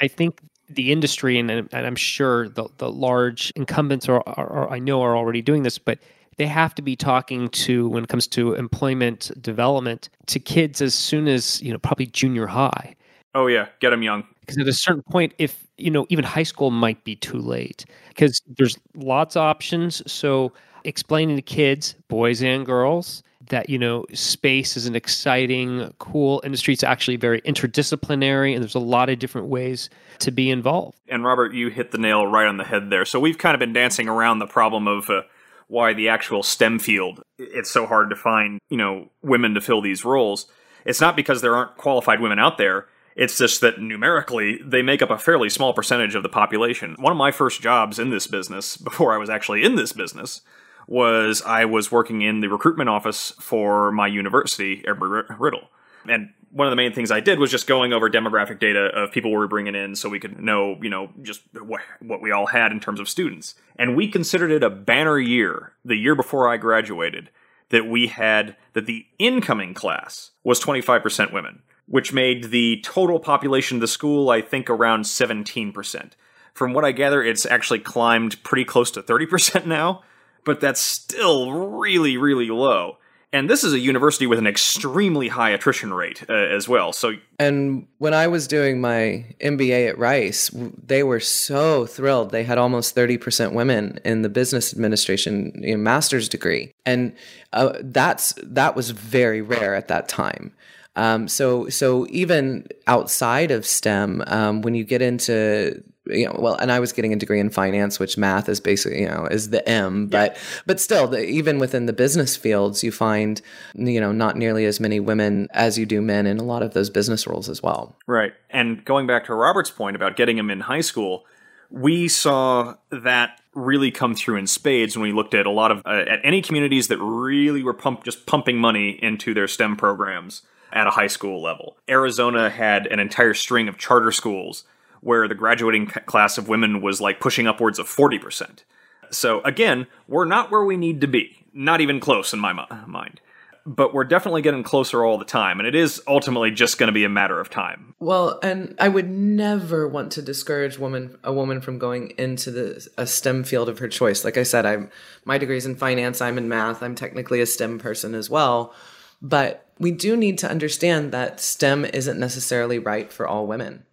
I 0.00 0.08
think 0.08 0.40
the 0.68 0.90
industry, 0.90 1.38
and, 1.38 1.50
and 1.50 1.68
I'm 1.72 1.96
sure 1.96 2.48
the, 2.48 2.68
the 2.78 2.90
large 2.90 3.52
incumbents 3.54 4.08
are, 4.08 4.24
are, 4.26 4.50
are, 4.50 4.70
I 4.70 4.80
know 4.80 5.02
are 5.02 5.16
already 5.16 5.40
doing 5.40 5.62
this, 5.62 5.78
but 5.78 6.00
they 6.36 6.46
have 6.46 6.74
to 6.74 6.82
be 6.82 6.96
talking 6.96 7.48
to 7.50 7.88
when 7.90 8.02
it 8.02 8.08
comes 8.08 8.26
to 8.28 8.54
employment 8.54 9.30
development 9.40 10.08
to 10.26 10.40
kids 10.40 10.80
as 10.80 10.94
soon 10.94 11.28
as 11.28 11.60
you 11.62 11.70
know 11.70 11.78
probably 11.78 12.06
junior 12.06 12.46
high 12.46 12.96
oh 13.34 13.46
yeah 13.46 13.68
get 13.80 13.90
them 13.90 14.02
young. 14.02 14.24
Because 14.40 14.58
at 14.58 14.68
a 14.68 14.72
certain 14.72 15.02
point 15.02 15.34
if 15.38 15.66
you 15.78 15.90
know 15.90 16.06
even 16.08 16.24
high 16.24 16.42
school 16.42 16.70
might 16.70 17.02
be 17.04 17.16
too 17.16 17.38
late 17.38 17.84
because 18.08 18.40
there's 18.46 18.76
lots 18.94 19.36
of 19.36 19.42
options. 19.42 20.02
So 20.10 20.52
explaining 20.84 21.36
to 21.36 21.42
kids 21.42 21.94
boys 22.08 22.42
and 22.42 22.64
girls 22.64 23.22
that 23.48 23.68
you 23.68 23.78
know 23.78 24.06
space 24.12 24.76
is 24.76 24.86
an 24.86 24.96
exciting 24.96 25.92
cool 25.98 26.40
industry. 26.44 26.74
It's 26.74 26.84
actually 26.84 27.16
very 27.16 27.40
interdisciplinary 27.42 28.54
and 28.54 28.62
there's 28.62 28.74
a 28.74 28.80
lot 28.80 29.08
of 29.08 29.18
different 29.18 29.48
ways 29.48 29.90
to 30.20 30.30
be 30.30 30.50
involved. 30.50 30.98
And 31.08 31.24
robert 31.24 31.54
you 31.54 31.68
hit 31.68 31.90
the 31.90 31.98
nail 31.98 32.26
right 32.26 32.46
on 32.46 32.56
the 32.56 32.64
head 32.64 32.90
there. 32.90 33.04
So 33.04 33.20
we've 33.20 33.38
kind 33.38 33.54
of 33.54 33.58
been 33.58 33.72
dancing 33.72 34.08
around 34.08 34.38
the 34.38 34.46
problem 34.46 34.88
of 34.88 35.10
uh, 35.10 35.22
why 35.68 35.92
the 35.92 36.08
actual 36.08 36.42
stem 36.42 36.78
field 36.78 37.22
it's 37.38 37.70
so 37.70 37.86
hard 37.86 38.10
to 38.10 38.16
find 38.16 38.60
you 38.68 38.76
know 38.76 39.08
women 39.22 39.54
to 39.54 39.60
fill 39.60 39.80
these 39.80 40.04
roles. 40.04 40.46
It's 40.84 41.00
not 41.00 41.14
because 41.14 41.42
there 41.42 41.54
aren't 41.54 41.76
qualified 41.76 42.20
women 42.20 42.38
out 42.38 42.56
there 42.56 42.86
it's 43.16 43.38
just 43.38 43.60
that 43.60 43.80
numerically, 43.80 44.60
they 44.64 44.82
make 44.82 45.02
up 45.02 45.10
a 45.10 45.18
fairly 45.18 45.48
small 45.48 45.72
percentage 45.72 46.14
of 46.14 46.22
the 46.22 46.28
population. 46.28 46.96
One 46.98 47.12
of 47.12 47.18
my 47.18 47.30
first 47.30 47.60
jobs 47.60 47.98
in 47.98 48.10
this 48.10 48.26
business, 48.26 48.76
before 48.76 49.12
I 49.12 49.18
was 49.18 49.30
actually 49.30 49.64
in 49.64 49.76
this 49.76 49.92
business, 49.92 50.42
was 50.86 51.42
I 51.42 51.64
was 51.64 51.92
working 51.92 52.22
in 52.22 52.40
the 52.40 52.48
recruitment 52.48 52.88
office 52.88 53.32
for 53.40 53.92
my 53.92 54.06
university, 54.06 54.82
Embry-Riddle. 54.82 55.68
And 56.08 56.30
one 56.50 56.66
of 56.66 56.72
the 56.72 56.76
main 56.76 56.92
things 56.92 57.12
I 57.12 57.20
did 57.20 57.38
was 57.38 57.50
just 57.50 57.66
going 57.66 57.92
over 57.92 58.10
demographic 58.10 58.58
data 58.58 58.86
of 58.86 59.12
people 59.12 59.30
we 59.30 59.36
were 59.36 59.46
bringing 59.46 59.74
in 59.74 59.94
so 59.94 60.08
we 60.08 60.18
could 60.18 60.40
know, 60.40 60.78
you 60.82 60.90
know, 60.90 61.10
just 61.22 61.42
what 61.60 62.20
we 62.20 62.32
all 62.32 62.46
had 62.46 62.72
in 62.72 62.80
terms 62.80 62.98
of 62.98 63.08
students. 63.08 63.54
And 63.76 63.94
we 63.96 64.08
considered 64.08 64.50
it 64.50 64.64
a 64.64 64.70
banner 64.70 65.18
year, 65.18 65.74
the 65.84 65.96
year 65.96 66.16
before 66.16 66.48
I 66.48 66.56
graduated, 66.56 67.30
that 67.68 67.86
we 67.86 68.08
had, 68.08 68.56
that 68.72 68.86
the 68.86 69.06
incoming 69.18 69.74
class 69.74 70.32
was 70.42 70.60
25% 70.60 71.32
women 71.32 71.62
which 71.90 72.12
made 72.12 72.44
the 72.44 72.80
total 72.84 73.18
population 73.18 73.78
of 73.78 73.80
the 73.80 73.88
school, 73.88 74.30
I 74.30 74.40
think, 74.40 74.70
around 74.70 75.02
17%. 75.02 76.12
From 76.54 76.72
what 76.72 76.84
I 76.84 76.92
gather, 76.92 77.20
it's 77.20 77.44
actually 77.44 77.80
climbed 77.80 78.40
pretty 78.44 78.64
close 78.64 78.92
to 78.92 79.02
30% 79.02 79.66
now, 79.66 80.02
but 80.44 80.60
that's 80.60 80.80
still 80.80 81.50
really, 81.52 82.16
really 82.16 82.48
low. 82.48 82.98
And 83.32 83.50
this 83.50 83.64
is 83.64 83.72
a 83.72 83.78
university 83.78 84.26
with 84.26 84.38
an 84.38 84.46
extremely 84.46 85.28
high 85.28 85.50
attrition 85.50 85.92
rate 85.92 86.22
uh, 86.28 86.32
as 86.32 86.68
well. 86.68 86.92
So, 86.92 87.14
and 87.38 87.86
when 87.98 88.14
I 88.14 88.28
was 88.28 88.46
doing 88.46 88.80
my 88.80 89.24
MBA 89.40 89.88
at 89.88 89.98
Rice, 89.98 90.50
they 90.52 91.02
were 91.02 91.20
so 91.20 91.86
thrilled. 91.86 92.30
They 92.30 92.42
had 92.42 92.58
almost 92.58 92.96
thirty 92.96 93.18
percent 93.18 93.52
women 93.52 94.00
in 94.04 94.22
the 94.22 94.28
business 94.28 94.72
administration 94.72 95.52
you 95.62 95.76
know, 95.76 95.80
master's 95.80 96.28
degree, 96.28 96.72
and 96.84 97.14
uh, 97.52 97.74
that's 97.82 98.34
that 98.42 98.74
was 98.74 98.90
very 98.90 99.42
rare 99.42 99.76
at 99.76 99.86
that 99.86 100.08
time. 100.08 100.52
Um, 100.96 101.28
so 101.28 101.68
so 101.68 102.06
even 102.10 102.66
outside 102.86 103.50
of 103.50 103.64
STEM, 103.64 104.24
um, 104.26 104.62
when 104.62 104.74
you 104.74 104.84
get 104.84 105.02
into 105.02 105.82
you 106.06 106.26
know, 106.26 106.36
well, 106.38 106.54
and 106.56 106.72
I 106.72 106.80
was 106.80 106.92
getting 106.92 107.12
a 107.12 107.16
degree 107.16 107.40
in 107.40 107.50
finance, 107.50 107.98
which 107.98 108.16
math 108.16 108.48
is 108.48 108.60
basically, 108.60 109.02
you 109.02 109.08
know, 109.08 109.26
is 109.26 109.50
the 109.50 109.66
M, 109.68 110.06
but, 110.06 110.34
yeah. 110.34 110.42
but 110.66 110.80
still, 110.80 111.06
the, 111.06 111.24
even 111.24 111.58
within 111.58 111.86
the 111.86 111.92
business 111.92 112.36
fields, 112.36 112.82
you 112.82 112.92
find, 112.92 113.40
you 113.74 114.00
know, 114.00 114.12
not 114.12 114.36
nearly 114.36 114.64
as 114.64 114.80
many 114.80 115.00
women 115.00 115.48
as 115.52 115.78
you 115.78 115.86
do 115.86 116.00
men 116.00 116.26
in 116.26 116.38
a 116.38 116.42
lot 116.42 116.62
of 116.62 116.74
those 116.74 116.90
business 116.90 117.26
roles 117.26 117.48
as 117.48 117.62
well. 117.62 117.96
Right. 118.06 118.32
And 118.48 118.84
going 118.84 119.06
back 119.06 119.26
to 119.26 119.34
Robert's 119.34 119.70
point 119.70 119.96
about 119.96 120.16
getting 120.16 120.36
them 120.36 120.50
in 120.50 120.60
high 120.60 120.80
school, 120.80 121.24
we 121.70 122.08
saw 122.08 122.74
that 122.90 123.40
really 123.54 123.90
come 123.90 124.14
through 124.14 124.36
in 124.36 124.46
spades 124.46 124.96
when 124.96 125.02
we 125.02 125.12
looked 125.12 125.34
at 125.34 125.46
a 125.46 125.50
lot 125.50 125.70
of, 125.70 125.82
uh, 125.84 126.04
at 126.08 126.20
any 126.24 126.42
communities 126.42 126.88
that 126.88 126.98
really 126.98 127.62
were 127.62 127.74
pump, 127.74 128.04
just 128.04 128.26
pumping 128.26 128.56
money 128.58 128.98
into 129.02 129.34
their 129.34 129.46
STEM 129.46 129.76
programs 129.76 130.42
at 130.72 130.86
a 130.86 130.90
high 130.90 131.06
school 131.06 131.42
level. 131.42 131.76
Arizona 131.88 132.50
had 132.50 132.86
an 132.86 133.00
entire 133.00 133.34
string 133.34 133.68
of 133.68 133.78
charter 133.78 134.12
schools 134.12 134.64
where 135.00 135.26
the 135.26 135.34
graduating 135.34 135.86
class 135.86 136.36
of 136.38 136.48
women 136.48 136.82
was 136.82 137.00
like 137.00 137.20
pushing 137.20 137.46
upwards 137.46 137.78
of 137.78 137.86
40%. 137.86 138.64
So 139.10 139.40
again, 139.42 139.86
we're 140.06 140.24
not 140.24 140.50
where 140.50 140.64
we 140.64 140.76
need 140.76 141.00
to 141.00 141.08
be. 141.08 141.44
Not 141.52 141.80
even 141.80 141.98
close 142.00 142.32
in 142.32 142.38
my 142.38 142.52
mind. 142.86 143.20
But 143.66 143.92
we're 143.92 144.04
definitely 144.04 144.40
getting 144.40 144.62
closer 144.62 145.04
all 145.04 145.18
the 145.18 145.24
time, 145.24 145.60
and 145.60 145.66
it 145.66 145.74
is 145.74 146.00
ultimately 146.08 146.50
just 146.50 146.78
going 146.78 146.86
to 146.86 146.92
be 146.92 147.04
a 147.04 147.10
matter 147.10 147.38
of 147.38 147.50
time. 147.50 147.94
Well, 147.98 148.40
and 148.42 148.74
I 148.78 148.88
would 148.88 149.10
never 149.10 149.86
want 149.86 150.12
to 150.12 150.22
discourage 150.22 150.78
woman 150.78 151.18
a 151.22 151.32
woman 151.32 151.60
from 151.60 151.78
going 151.78 152.14
into 152.16 152.50
the 152.50 152.88
a 152.96 153.06
STEM 153.06 153.44
field 153.44 153.68
of 153.68 153.78
her 153.80 153.88
choice. 153.88 154.24
Like 154.24 154.38
I 154.38 154.44
said, 154.44 154.64
I'm 154.64 154.90
my 155.26 155.38
degree's 155.38 155.66
in 155.66 155.76
finance, 155.76 156.22
I'm 156.22 156.38
in 156.38 156.48
math, 156.48 156.82
I'm 156.82 156.94
technically 156.94 157.42
a 157.42 157.46
STEM 157.46 157.78
person 157.78 158.14
as 158.14 158.30
well. 158.30 158.74
But 159.22 159.66
we 159.78 159.90
do 159.90 160.16
need 160.16 160.38
to 160.38 160.50
understand 160.50 161.12
that 161.12 161.40
STEM 161.40 161.84
isn't 161.86 162.18
necessarily 162.18 162.78
right 162.78 163.12
for 163.12 163.26
all 163.26 163.46
women. 163.46 163.84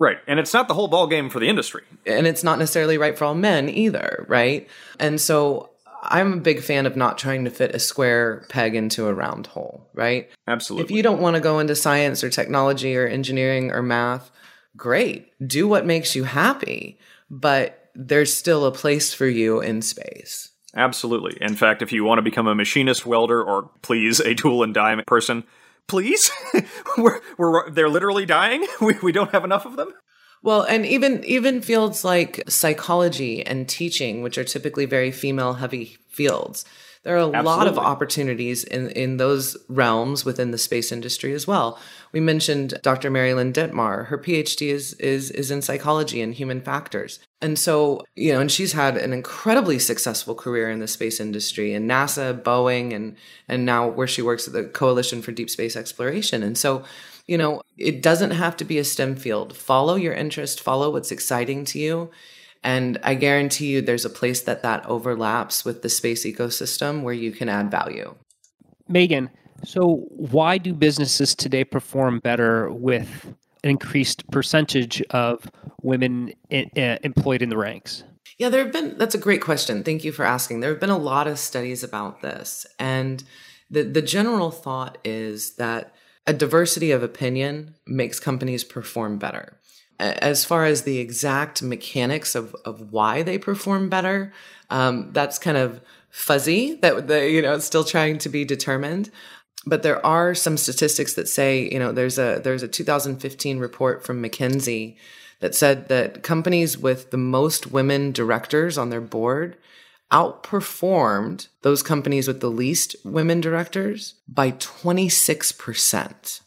Right. 0.00 0.18
And 0.26 0.38
it's 0.38 0.54
not 0.54 0.68
the 0.68 0.74
whole 0.74 0.88
ball 0.88 1.06
game 1.06 1.28
for 1.28 1.40
the 1.40 1.48
industry. 1.48 1.82
And 2.06 2.26
it's 2.26 2.44
not 2.44 2.58
necessarily 2.58 2.98
right 2.98 3.18
for 3.18 3.24
all 3.24 3.34
men 3.34 3.68
either, 3.68 4.24
right? 4.28 4.68
And 4.98 5.20
so 5.20 5.70
I'm 6.02 6.34
a 6.34 6.40
big 6.40 6.62
fan 6.62 6.86
of 6.86 6.96
not 6.96 7.18
trying 7.18 7.44
to 7.44 7.50
fit 7.50 7.74
a 7.74 7.78
square 7.78 8.46
peg 8.48 8.74
into 8.74 9.06
a 9.06 9.14
round 9.14 9.48
hole, 9.48 9.88
right? 9.94 10.30
Absolutely. 10.46 10.84
If 10.84 10.96
you 10.96 11.02
don't 11.02 11.20
want 11.20 11.34
to 11.34 11.40
go 11.40 11.58
into 11.58 11.74
science 11.74 12.22
or 12.22 12.30
technology 12.30 12.96
or 12.96 13.06
engineering 13.06 13.72
or 13.72 13.82
math, 13.82 14.30
great. 14.76 15.32
Do 15.46 15.66
what 15.66 15.86
makes 15.86 16.14
you 16.14 16.24
happy, 16.24 16.98
but 17.28 17.90
there's 17.94 18.32
still 18.32 18.64
a 18.64 18.72
place 18.72 19.12
for 19.12 19.26
you 19.26 19.60
in 19.60 19.82
space. 19.82 20.50
Absolutely. 20.78 21.36
In 21.40 21.56
fact, 21.56 21.82
if 21.82 21.90
you 21.92 22.04
want 22.04 22.18
to 22.18 22.22
become 22.22 22.46
a 22.46 22.54
machinist, 22.54 23.04
welder, 23.04 23.42
or 23.42 23.68
please 23.82 24.20
a 24.20 24.34
tool 24.34 24.62
and 24.62 24.72
die 24.72 24.94
person, 25.06 25.42
please. 25.88 26.30
we're, 26.98 27.20
we're, 27.36 27.68
they're 27.68 27.88
literally 27.88 28.24
dying. 28.24 28.64
We, 28.80 28.94
we 29.02 29.10
don't 29.10 29.32
have 29.32 29.44
enough 29.44 29.66
of 29.66 29.74
them. 29.74 29.92
Well, 30.40 30.62
and 30.62 30.86
even 30.86 31.24
even 31.24 31.62
fields 31.62 32.04
like 32.04 32.44
psychology 32.48 33.44
and 33.44 33.68
teaching, 33.68 34.22
which 34.22 34.38
are 34.38 34.44
typically 34.44 34.86
very 34.86 35.10
female 35.10 35.54
heavy 35.54 35.98
fields, 36.10 36.64
there 37.02 37.14
are 37.14 37.20
a 37.20 37.26
Absolutely. 37.26 37.50
lot 37.50 37.66
of 37.66 37.78
opportunities 37.78 38.64
in, 38.64 38.90
in 38.90 39.16
those 39.16 39.56
realms 39.68 40.24
within 40.24 40.50
the 40.50 40.58
space 40.58 40.92
industry 40.92 41.32
as 41.32 41.46
well. 41.46 41.78
We 42.12 42.20
mentioned 42.20 42.74
Dr. 42.82 43.10
Mary 43.10 43.34
Lynn 43.34 43.52
Dittmar. 43.52 44.06
Her 44.06 44.18
PhD 44.18 44.68
is, 44.68 44.94
is, 44.94 45.30
is 45.30 45.50
in 45.50 45.62
psychology 45.62 46.20
and 46.20 46.34
human 46.34 46.60
factors. 46.60 47.20
And 47.40 47.58
so, 47.58 48.04
you 48.16 48.32
know, 48.32 48.40
and 48.40 48.50
she's 48.50 48.72
had 48.72 48.96
an 48.96 49.12
incredibly 49.12 49.78
successful 49.78 50.34
career 50.34 50.70
in 50.70 50.80
the 50.80 50.88
space 50.88 51.20
industry 51.20 51.72
and 51.72 51.88
NASA, 51.88 52.40
Boeing, 52.42 52.94
and, 52.94 53.16
and 53.46 53.64
now 53.64 53.88
where 53.88 54.08
she 54.08 54.22
works 54.22 54.48
at 54.48 54.54
the 54.54 54.64
Coalition 54.64 55.22
for 55.22 55.32
Deep 55.32 55.50
Space 55.50 55.76
Exploration. 55.76 56.42
And 56.42 56.58
so, 56.58 56.84
you 57.26 57.38
know, 57.38 57.62
it 57.76 58.02
doesn't 58.02 58.32
have 58.32 58.56
to 58.56 58.64
be 58.64 58.78
a 58.78 58.84
STEM 58.84 59.16
field. 59.16 59.56
Follow 59.56 59.94
your 59.94 60.14
interest, 60.14 60.60
follow 60.60 60.90
what's 60.90 61.12
exciting 61.12 61.64
to 61.66 61.78
you. 61.78 62.10
And 62.62 62.98
I 63.02 63.14
guarantee 63.14 63.66
you 63.66 63.80
there's 63.80 64.04
a 64.04 64.10
place 64.10 64.42
that 64.42 64.62
that 64.62 64.84
overlaps 64.86 65.64
with 65.64 65.82
the 65.82 65.88
space 65.88 66.24
ecosystem 66.24 67.02
where 67.02 67.14
you 67.14 67.32
can 67.32 67.48
add 67.48 67.70
value. 67.70 68.14
Megan, 68.88 69.30
so 69.64 70.06
why 70.10 70.58
do 70.58 70.72
businesses 70.72 71.34
today 71.34 71.64
perform 71.64 72.20
better 72.20 72.70
with 72.70 73.34
an 73.64 73.70
increased 73.70 74.28
percentage 74.30 75.02
of 75.10 75.50
women 75.82 76.32
in, 76.50 76.70
uh, 76.76 76.98
employed 77.02 77.42
in 77.42 77.48
the 77.48 77.56
ranks? 77.56 78.04
Yeah, 78.38 78.50
there 78.50 78.62
have 78.62 78.72
been, 78.72 78.96
that's 78.98 79.16
a 79.16 79.18
great 79.18 79.42
question. 79.42 79.82
Thank 79.82 80.04
you 80.04 80.12
for 80.12 80.24
asking. 80.24 80.60
There 80.60 80.70
have 80.70 80.80
been 80.80 80.90
a 80.90 80.98
lot 80.98 81.26
of 81.26 81.38
studies 81.38 81.82
about 81.82 82.22
this. 82.22 82.66
And 82.78 83.24
the, 83.68 83.82
the 83.82 84.02
general 84.02 84.50
thought 84.50 84.98
is 85.04 85.56
that 85.56 85.92
a 86.26 86.32
diversity 86.32 86.92
of 86.92 87.02
opinion 87.02 87.74
makes 87.86 88.20
companies 88.20 88.62
perform 88.62 89.18
better. 89.18 89.58
As 89.98 90.44
far 90.44 90.64
as 90.64 90.82
the 90.82 90.98
exact 90.98 91.62
mechanics 91.62 92.34
of, 92.34 92.54
of 92.64 92.92
why 92.92 93.22
they 93.22 93.36
perform 93.36 93.88
better, 93.88 94.32
um, 94.70 95.10
that's 95.12 95.38
kind 95.38 95.56
of 95.56 95.80
fuzzy. 96.10 96.74
That 96.76 97.08
the 97.08 97.28
you 97.28 97.42
know 97.42 97.54
it's 97.54 97.64
still 97.64 97.84
trying 97.84 98.18
to 98.18 98.28
be 98.28 98.44
determined. 98.44 99.10
But 99.66 99.82
there 99.82 100.04
are 100.06 100.34
some 100.34 100.56
statistics 100.56 101.14
that 101.14 101.28
say 101.28 101.68
you 101.70 101.78
know 101.78 101.92
there's 101.92 102.18
a 102.18 102.40
there's 102.42 102.62
a 102.62 102.68
2015 102.68 103.58
report 103.58 104.04
from 104.04 104.22
McKinsey 104.22 104.96
that 105.40 105.54
said 105.54 105.88
that 105.88 106.22
companies 106.22 106.78
with 106.78 107.10
the 107.10 107.16
most 107.16 107.70
women 107.70 108.12
directors 108.12 108.78
on 108.78 108.90
their 108.90 109.00
board 109.00 109.56
outperformed 110.10 111.48
those 111.62 111.82
companies 111.82 112.26
with 112.26 112.40
the 112.40 112.50
least 112.50 112.96
women 113.04 113.40
directors 113.40 114.14
by 114.26 114.52
26%, 114.52 116.40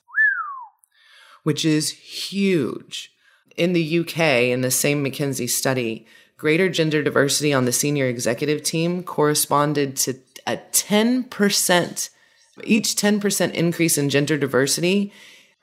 which 1.43 1.63
is 1.63 1.91
huge 1.91 3.13
in 3.57 3.73
the 3.73 3.99
UK, 3.99 4.17
in 4.49 4.61
the 4.61 4.71
same 4.71 5.03
McKinsey 5.03 5.49
study, 5.49 6.05
greater 6.37 6.69
gender 6.69 7.03
diversity 7.03 7.53
on 7.53 7.65
the 7.65 7.71
senior 7.71 8.07
executive 8.07 8.63
team 8.63 9.03
corresponded 9.03 9.95
to 9.95 10.15
a 10.47 10.57
10%, 10.57 12.09
each 12.63 12.95
10% 12.95 13.53
increase 13.53 13.97
in 13.97 14.09
gender 14.09 14.37
diversity, 14.37 15.13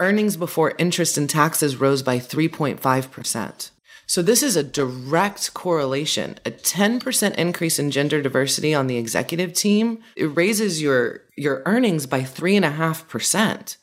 earnings 0.00 0.37
before 0.37 0.75
interest 0.78 1.18
and 1.18 1.28
taxes 1.28 1.76
rose 1.76 2.02
by 2.02 2.18
3.5%. 2.18 3.71
So 4.07 4.23
this 4.23 4.42
is 4.42 4.57
a 4.57 4.62
direct 4.62 5.52
correlation. 5.52 6.38
A 6.47 6.50
10% 6.50 7.35
increase 7.35 7.78
in 7.78 7.90
gender 7.90 8.23
diversity 8.23 8.73
on 8.73 8.87
the 8.87 8.97
executive 8.97 9.52
team, 9.52 9.99
it 10.16 10.25
raises 10.26 10.80
your, 10.80 11.23
your 11.37 11.62
earnings 11.66 12.07
by 12.07 12.21
3.5%. 12.21 13.76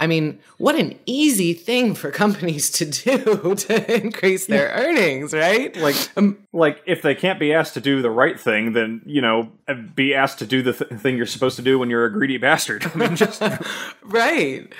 I 0.00 0.06
mean, 0.06 0.38
what 0.58 0.76
an 0.76 0.96
easy 1.06 1.52
thing 1.54 1.94
for 1.94 2.10
companies 2.12 2.70
to 2.72 2.84
do 2.84 3.54
to 3.56 3.94
increase 3.94 4.46
their 4.46 4.68
yeah. 4.68 4.84
earnings, 4.84 5.32
right? 5.32 5.76
Like, 5.76 5.96
um, 6.16 6.46
like 6.52 6.80
if 6.86 7.02
they 7.02 7.16
can't 7.16 7.40
be 7.40 7.52
asked 7.52 7.74
to 7.74 7.80
do 7.80 8.00
the 8.00 8.10
right 8.10 8.38
thing, 8.38 8.74
then 8.74 9.02
you 9.04 9.20
know, 9.20 9.50
be 9.94 10.14
asked 10.14 10.38
to 10.38 10.46
do 10.46 10.62
the 10.62 10.72
th- 10.72 11.00
thing 11.00 11.16
you're 11.16 11.26
supposed 11.26 11.56
to 11.56 11.62
do 11.62 11.78
when 11.78 11.90
you're 11.90 12.04
a 12.04 12.12
greedy 12.12 12.38
bastard. 12.38 12.86
I 12.94 12.96
mean, 12.96 13.16
just 13.16 13.42
right. 14.04 14.72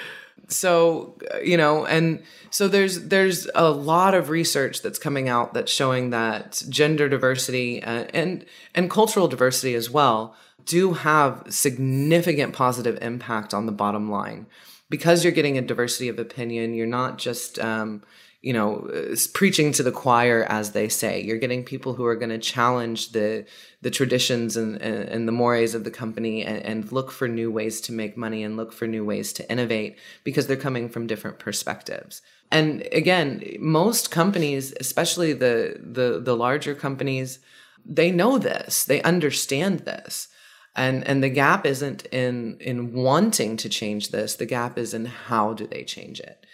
So 0.47 1.19
you 1.43 1.57
know, 1.57 1.85
and 1.85 2.23
so 2.51 2.69
there's 2.69 3.09
there's 3.09 3.49
a 3.57 3.71
lot 3.71 4.15
of 4.15 4.29
research 4.29 4.83
that's 4.83 5.01
coming 5.01 5.29
out 5.29 5.53
that's 5.53 5.73
showing 5.73 6.11
that 6.11 6.63
gender 6.69 7.09
diversity 7.09 7.83
uh, 7.83 8.05
and 8.15 8.47
and 8.73 8.89
cultural 8.89 9.27
diversity 9.27 9.75
as 9.75 9.91
well 9.91 10.37
do 10.65 10.93
have 10.93 11.43
significant 11.49 12.53
positive 12.53 12.99
impact 13.01 13.53
on 13.55 13.67
the 13.67 13.73
bottom 13.73 14.11
line 14.11 14.47
because 14.91 15.25
you're 15.25 15.33
getting 15.33 15.59
a 15.59 15.63
diversity 15.63 16.09
of 16.09 16.19
opinion, 16.19 16.75
you're 16.75 16.87
not 16.87 17.19
just, 17.19 17.59
um, 17.59 18.03
you 18.41 18.53
know, 18.53 18.89
preaching 19.35 19.73
to 19.73 19.83
the 19.83 19.91
choir, 19.93 20.45
as 20.49 20.71
they 20.71 20.89
say. 20.89 21.21
You're 21.21 21.39
getting 21.39 21.65
people 21.65 21.95
who 21.95 22.05
are 22.05 22.15
going 22.15 22.31
to 22.31 22.39
challenge 22.39 23.13
the 23.13 23.45
the 23.83 23.91
traditions 23.91 24.57
and, 24.57 24.81
and, 24.81 25.09
and, 25.09 25.29
the 25.29 25.33
mores 25.33 25.75
of 25.75 25.85
the 25.85 25.91
company 25.91 26.45
and, 26.45 26.59
and 26.59 26.93
look 26.93 27.13
for 27.13 27.29
new 27.29 27.51
ways 27.51 27.81
to 27.83 27.93
make 27.93 28.17
money 28.17 28.43
and 28.43 28.57
look 28.57 28.73
for 28.73 28.87
new 28.87 29.05
ways 29.05 29.33
to 29.35 29.51
innovate 29.51 29.99
because 30.25 30.47
they're 30.47 30.57
coming 30.57 30.89
from 30.89 31.07
different 31.07 31.39
perspectives. 31.39 32.23
And 32.51 32.87
again, 32.93 33.45
most 33.59 34.11
companies, 34.11 34.73
especially 34.81 35.33
the 35.33 35.81
the 35.83 36.21
the 36.21 36.37
larger 36.37 36.75
companies, 36.75 37.41
they 37.85 38.11
know 38.13 38.39
this. 38.39 38.85
They 38.85 39.03
understand 39.03 39.81
this 39.81 40.29
and 40.77 41.07
and 41.07 41.23
the 41.23 41.29
gap 41.29 41.67
isn't 41.67 42.07
in 42.07 42.59
in 42.61 42.93
wanting 42.93 43.57
to 43.59 43.69
change 43.69 44.11
this. 44.11 44.35
The 44.35 44.47
gap 44.47 44.79
is 44.79 44.95
in 44.95 45.07
how 45.07 45.55
do 45.55 45.67
they 45.67 45.85
change 45.85 46.21
it? 46.21 46.45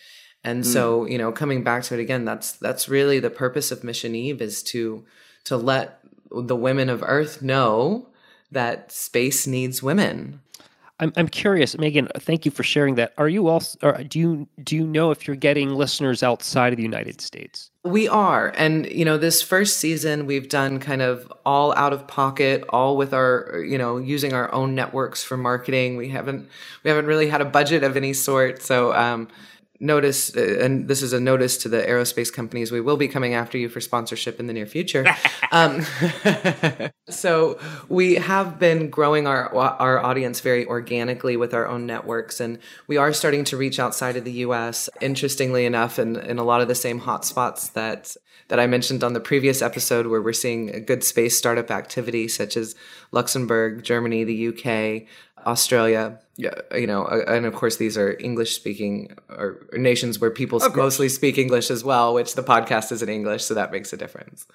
And 0.43 0.63
mm. 0.63 0.67
so 0.67 1.07
you 1.07 1.19
know 1.19 1.33
coming 1.33 1.65
back 1.65 1.83
to 1.85 1.95
it 1.95 2.01
again 2.01 2.25
that's 2.25 2.53
that's 2.53 2.89
really 2.89 3.19
the 3.19 3.31
purpose 3.31 3.71
of 3.71 3.85
mission 3.85 4.15
eve 4.15 4.41
is 4.41 4.63
to 4.65 5.05
to 5.45 5.57
let 5.57 6.01
the 6.31 6.57
women 6.57 6.89
of 6.89 7.03
earth 7.07 7.43
know 7.43 8.09
that 8.51 8.93
space 8.93 9.47
needs 9.47 9.83
women 9.83 10.41
I'm, 11.01 11.13
I'm 11.17 11.29
curious, 11.29 11.77
Megan. 11.77 12.09
Thank 12.19 12.45
you 12.45 12.53
for 12.53 12.63
sharing 12.63 12.95
that. 12.95 13.15
Are 13.19 13.29
you 13.29 13.49
also? 13.49 13.79
Do 14.05 14.19
you 14.19 14.49
do 14.63 14.77
you 14.77 14.87
know 14.87 15.11
if 15.11 15.27
you're 15.27 15.37
getting 15.37 15.71
listeners 15.71 16.23
outside 16.23 16.73
of 16.73 16.77
the 16.77 16.85
United 16.85 17.21
States? 17.21 17.71
We 17.83 18.07
are, 18.07 18.53
and 18.57 18.87
you 18.87 19.05
know, 19.05 19.19
this 19.19 19.43
first 19.43 19.79
season 19.79 20.27
we've 20.27 20.49
done 20.49 20.79
kind 20.79 21.03
of 21.03 21.33
all 21.45 21.75
out 21.77 21.93
of 21.93 22.07
pocket, 22.07 22.65
all 22.69 22.97
with 22.97 23.13
our 23.13 23.65
you 23.67 23.77
know 23.77 23.99
using 23.99 24.33
our 24.33 24.53
own 24.55 24.77
networks 24.77 25.25
for 25.25 25.37
marketing. 25.37 25.97
We 25.97 26.11
haven't 26.11 26.49
we 26.85 26.91
haven't 26.91 27.07
really 27.07 27.29
had 27.29 27.41
a 27.41 27.47
budget 27.47 27.83
of 27.83 27.97
any 27.97 28.13
sort, 28.13 28.63
so. 28.63 28.95
Um, 28.95 29.29
notice, 29.85 30.35
uh, 30.37 30.59
and 30.61 30.89
this 30.89 31.03
is 31.03 31.13
a 31.13 31.21
notice 31.21 31.57
to 31.59 31.69
the 31.69 31.83
aerospace 31.83 32.33
companies, 32.33 32.73
we 32.73 32.81
will 32.81 32.97
be 32.97 33.07
coming 33.07 33.35
after 33.35 33.59
you 33.59 33.69
for 33.69 33.81
sponsorship 33.81 34.41
in 34.41 34.47
the 34.47 34.53
near 34.53 34.67
future. 34.67 35.07
um, 35.53 35.85
so 37.09 37.59
we 37.89 38.15
have 38.15 38.59
been 38.59 38.91
growing 38.91 39.27
our 39.27 39.55
our 39.55 39.99
audience 39.99 40.41
very 40.41 40.67
organically 40.67 41.37
with 41.37 41.55
our 41.55 41.67
own 41.69 41.87
networks, 41.87 42.41
and 42.41 42.59
we 42.87 42.97
are 42.97 43.13
starting 43.13 43.45
to 43.45 43.57
reach 43.57 43.79
outside 43.79 44.17
of 44.17 44.25
the 44.25 44.33
U.S. 44.47 44.89
Interestingly 45.01 45.67
enough, 45.67 45.99
in, 45.99 46.17
in 46.17 46.39
a 46.39 46.45
lot 46.45 46.61
of 46.61 46.69
the 46.69 46.75
same 46.75 47.01
hotspots 47.03 47.73
that 47.75 48.17
that 48.49 48.61
I 48.61 48.67
mentioned 48.67 49.03
on 49.03 49.13
the 49.15 49.21
previous 49.21 49.63
episode, 49.63 50.07
where 50.07 50.21
we're 50.21 50.33
seeing 50.33 50.75
a 50.75 50.81
good 50.81 51.03
space 51.03 51.37
startup 51.37 51.71
activity, 51.71 52.29
such 52.29 52.57
as 52.57 52.75
Luxembourg, 53.13 53.83
Germany, 53.83 54.25
the 54.25 54.49
UK, 54.49 55.09
Australia, 55.47 56.19
you 56.37 56.87
know, 56.87 57.05
uh, 57.05 57.25
and 57.29 57.47
of 57.47 57.55
course 57.55 57.77
these 57.77 57.97
are 57.97 58.17
English 58.19 58.55
speaking 58.55 59.17
or 59.29 59.67
nations 59.73 60.19
where 60.19 60.31
people 60.31 60.61
mostly 60.75 61.09
speak 61.09 61.39
English 61.39 61.71
as 61.71 61.85
well, 61.85 62.15
which 62.15 62.35
the 62.35 62.43
podcast 62.43 62.93
is 62.93 63.03
in 63.03 63.09
English, 63.09 63.45
so 63.45 63.55
that 63.55 63.71
makes 63.71 63.93
a 63.93 63.97
difference. 63.97 64.47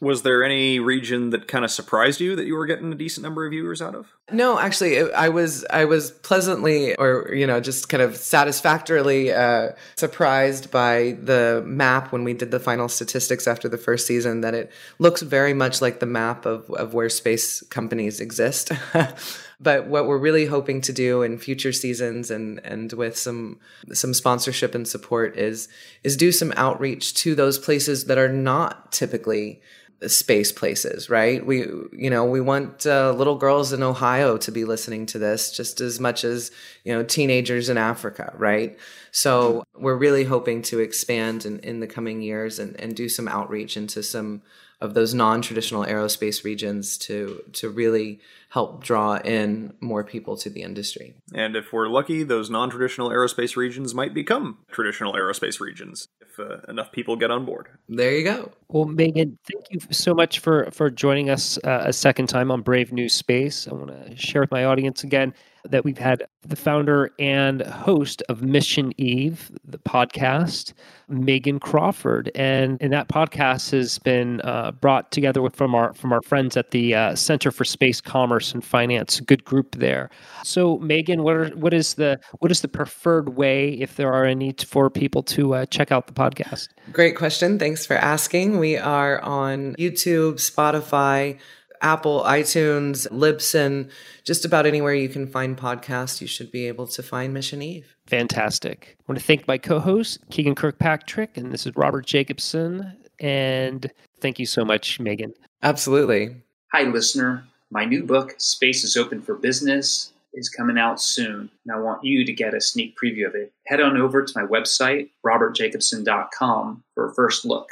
Was 0.00 0.22
there 0.22 0.44
any 0.44 0.80
region 0.80 1.30
that 1.30 1.48
kind 1.48 1.64
of 1.64 1.70
surprised 1.70 2.20
you 2.20 2.36
that 2.36 2.44
you 2.44 2.54
were 2.56 2.66
getting 2.66 2.92
a 2.92 2.96
decent 2.96 3.22
number 3.22 3.46
of 3.46 3.52
viewers 3.52 3.80
out 3.80 3.94
of? 3.94 4.12
No, 4.30 4.58
actually, 4.58 5.10
I 5.12 5.28
was 5.28 5.64
I 5.70 5.84
was 5.86 6.10
pleasantly, 6.10 6.94
or 6.96 7.32
you 7.32 7.46
know, 7.46 7.60
just 7.60 7.88
kind 7.88 8.02
of 8.02 8.16
satisfactorily 8.16 9.32
uh, 9.32 9.70
surprised 9.96 10.70
by 10.70 11.16
the 11.22 11.62
map 11.64 12.12
when 12.12 12.24
we 12.24 12.34
did 12.34 12.50
the 12.50 12.60
final 12.60 12.88
statistics 12.88 13.46
after 13.46 13.68
the 13.68 13.78
first 13.78 14.06
season. 14.06 14.40
That 14.40 14.54
it 14.54 14.72
looks 14.98 15.22
very 15.22 15.54
much 15.54 15.80
like 15.80 16.00
the 16.00 16.06
map 16.06 16.44
of 16.44 16.68
of 16.70 16.92
where 16.92 17.08
space 17.08 17.62
companies 17.62 18.20
exist. 18.20 18.72
But 19.60 19.86
what 19.86 20.06
we're 20.06 20.18
really 20.18 20.46
hoping 20.46 20.80
to 20.82 20.92
do 20.92 21.22
in 21.22 21.38
future 21.38 21.72
seasons 21.72 22.30
and 22.30 22.58
and 22.64 22.92
with 22.92 23.16
some 23.16 23.58
some 23.92 24.14
sponsorship 24.14 24.74
and 24.74 24.86
support 24.86 25.36
is 25.36 25.68
is 26.02 26.16
do 26.16 26.32
some 26.32 26.52
outreach 26.56 27.14
to 27.14 27.34
those 27.34 27.58
places 27.58 28.06
that 28.06 28.18
are 28.18 28.28
not 28.28 28.92
typically 28.92 29.60
space 30.08 30.52
places, 30.52 31.08
right? 31.08 31.44
We, 31.44 31.60
you 31.92 32.10
know, 32.10 32.24
we 32.24 32.40
want 32.40 32.86
uh, 32.86 33.12
little 33.12 33.36
girls 33.36 33.72
in 33.72 33.82
Ohio 33.82 34.36
to 34.38 34.52
be 34.52 34.64
listening 34.64 35.06
to 35.06 35.18
this 35.18 35.52
just 35.52 35.80
as 35.80 36.00
much 36.00 36.24
as, 36.24 36.50
you 36.84 36.92
know, 36.92 37.02
teenagers 37.02 37.68
in 37.68 37.78
Africa, 37.78 38.32
right? 38.36 38.78
So 39.12 39.64
we're 39.74 39.96
really 39.96 40.24
hoping 40.24 40.62
to 40.62 40.80
expand 40.80 41.46
in, 41.46 41.58
in 41.60 41.80
the 41.80 41.86
coming 41.86 42.22
years 42.22 42.58
and, 42.58 42.78
and 42.80 42.94
do 42.94 43.08
some 43.08 43.28
outreach 43.28 43.76
into 43.76 44.02
some 44.02 44.42
of 44.84 44.92
those 44.92 45.14
non-traditional 45.14 45.84
aerospace 45.84 46.44
regions 46.44 46.98
to 46.98 47.42
to 47.52 47.70
really 47.70 48.20
help 48.50 48.84
draw 48.84 49.16
in 49.16 49.72
more 49.80 50.04
people 50.04 50.36
to 50.36 50.48
the 50.48 50.62
industry. 50.62 51.14
And 51.34 51.56
if 51.56 51.72
we're 51.72 51.88
lucky, 51.88 52.22
those 52.22 52.50
non-traditional 52.50 53.08
aerospace 53.08 53.56
regions 53.56 53.94
might 53.94 54.14
become 54.14 54.58
traditional 54.70 55.14
aerospace 55.14 55.58
regions 55.58 56.06
if 56.20 56.38
uh, 56.38 56.58
enough 56.68 56.92
people 56.92 57.16
get 57.16 57.30
on 57.32 57.44
board. 57.44 57.66
There 57.88 58.12
you 58.12 58.22
go. 58.22 58.52
Well, 58.68 58.84
Megan, 58.84 59.38
thank 59.50 59.64
you 59.70 59.80
so 59.90 60.14
much 60.14 60.38
for 60.38 60.70
for 60.70 60.90
joining 60.90 61.30
us 61.30 61.58
uh, 61.64 61.84
a 61.86 61.92
second 61.92 62.28
time 62.28 62.50
on 62.50 62.60
Brave 62.60 62.92
New 62.92 63.08
Space. 63.08 63.66
I 63.66 63.72
want 63.74 63.88
to 63.88 64.16
share 64.16 64.42
with 64.42 64.50
my 64.50 64.64
audience 64.66 65.02
again 65.02 65.32
that 65.64 65.84
we've 65.84 65.98
had 65.98 66.24
the 66.42 66.56
founder 66.56 67.10
and 67.18 67.62
host 67.62 68.22
of 68.28 68.42
Mission 68.42 68.92
Eve, 68.98 69.50
the 69.64 69.78
podcast, 69.78 70.72
Megan 71.08 71.58
Crawford, 71.58 72.30
and 72.34 72.78
and 72.80 72.92
that 72.92 73.08
podcast 73.08 73.70
has 73.70 73.98
been 73.98 74.40
uh, 74.42 74.72
brought 74.72 75.10
together 75.10 75.40
with 75.40 75.56
from 75.56 75.74
our 75.74 75.94
from 75.94 76.12
our 76.12 76.22
friends 76.22 76.56
at 76.56 76.70
the 76.70 76.94
uh, 76.94 77.14
Center 77.14 77.50
for 77.50 77.64
Space 77.64 78.00
Commerce 78.00 78.52
and 78.52 78.64
Finance, 78.64 79.20
good 79.20 79.44
group 79.44 79.76
there. 79.76 80.10
So, 80.42 80.78
Megan, 80.78 81.22
what 81.22 81.36
are 81.36 81.48
what 81.50 81.72
is 81.72 81.94
the 81.94 82.20
what 82.40 82.50
is 82.50 82.60
the 82.60 82.68
preferred 82.68 83.36
way, 83.36 83.70
if 83.70 83.96
there 83.96 84.12
are 84.12 84.24
any, 84.24 84.54
for 84.66 84.90
people 84.90 85.22
to 85.24 85.54
uh, 85.54 85.66
check 85.66 85.90
out 85.90 86.06
the 86.06 86.12
podcast? 86.12 86.68
Great 86.92 87.16
question. 87.16 87.58
Thanks 87.58 87.86
for 87.86 87.96
asking. 87.96 88.58
We 88.58 88.76
are 88.76 89.20
on 89.20 89.74
YouTube, 89.76 90.34
Spotify. 90.34 91.38
Apple, 91.84 92.22
iTunes, 92.22 93.06
Libsyn, 93.10 93.90
just 94.24 94.46
about 94.46 94.64
anywhere 94.64 94.94
you 94.94 95.10
can 95.10 95.26
find 95.26 95.54
podcasts, 95.54 96.22
you 96.22 96.26
should 96.26 96.50
be 96.50 96.66
able 96.66 96.86
to 96.86 97.02
find 97.02 97.34
Mission 97.34 97.60
Eve. 97.60 97.94
Fantastic. 98.06 98.96
I 98.98 99.02
want 99.06 99.20
to 99.20 99.24
thank 99.24 99.46
my 99.46 99.58
co 99.58 99.78
host, 99.78 100.18
Keegan 100.30 100.54
Kirkpatrick, 100.54 101.36
and 101.36 101.52
this 101.52 101.66
is 101.66 101.76
Robert 101.76 102.06
Jacobson. 102.06 102.96
And 103.20 103.92
thank 104.20 104.38
you 104.38 104.46
so 104.46 104.64
much, 104.64 104.98
Megan. 104.98 105.34
Absolutely. 105.62 106.34
Hi, 106.72 106.84
listener. 106.84 107.44
My 107.70 107.84
new 107.84 108.02
book, 108.02 108.34
Space 108.38 108.82
is 108.82 108.96
Open 108.96 109.20
for 109.20 109.34
Business, 109.34 110.12
is 110.32 110.48
coming 110.48 110.78
out 110.78 111.02
soon, 111.02 111.50
and 111.66 111.74
I 111.74 111.78
want 111.78 112.02
you 112.02 112.24
to 112.24 112.32
get 112.32 112.54
a 112.54 112.60
sneak 112.62 112.96
preview 112.96 113.26
of 113.26 113.34
it. 113.34 113.52
Head 113.66 113.80
on 113.80 113.98
over 113.98 114.24
to 114.24 114.32
my 114.34 114.46
website, 114.46 115.10
robertjacobson.com, 115.24 116.82
for 116.94 117.10
a 117.10 117.14
first 117.14 117.44
look. 117.44 117.68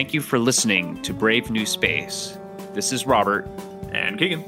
Thank 0.00 0.14
you 0.14 0.22
for 0.22 0.38
listening 0.38 1.02
to 1.02 1.12
Brave 1.12 1.50
New 1.50 1.66
Space. 1.66 2.38
This 2.72 2.90
is 2.90 3.04
Robert. 3.04 3.46
And 3.92 4.18
Keegan. 4.18 4.42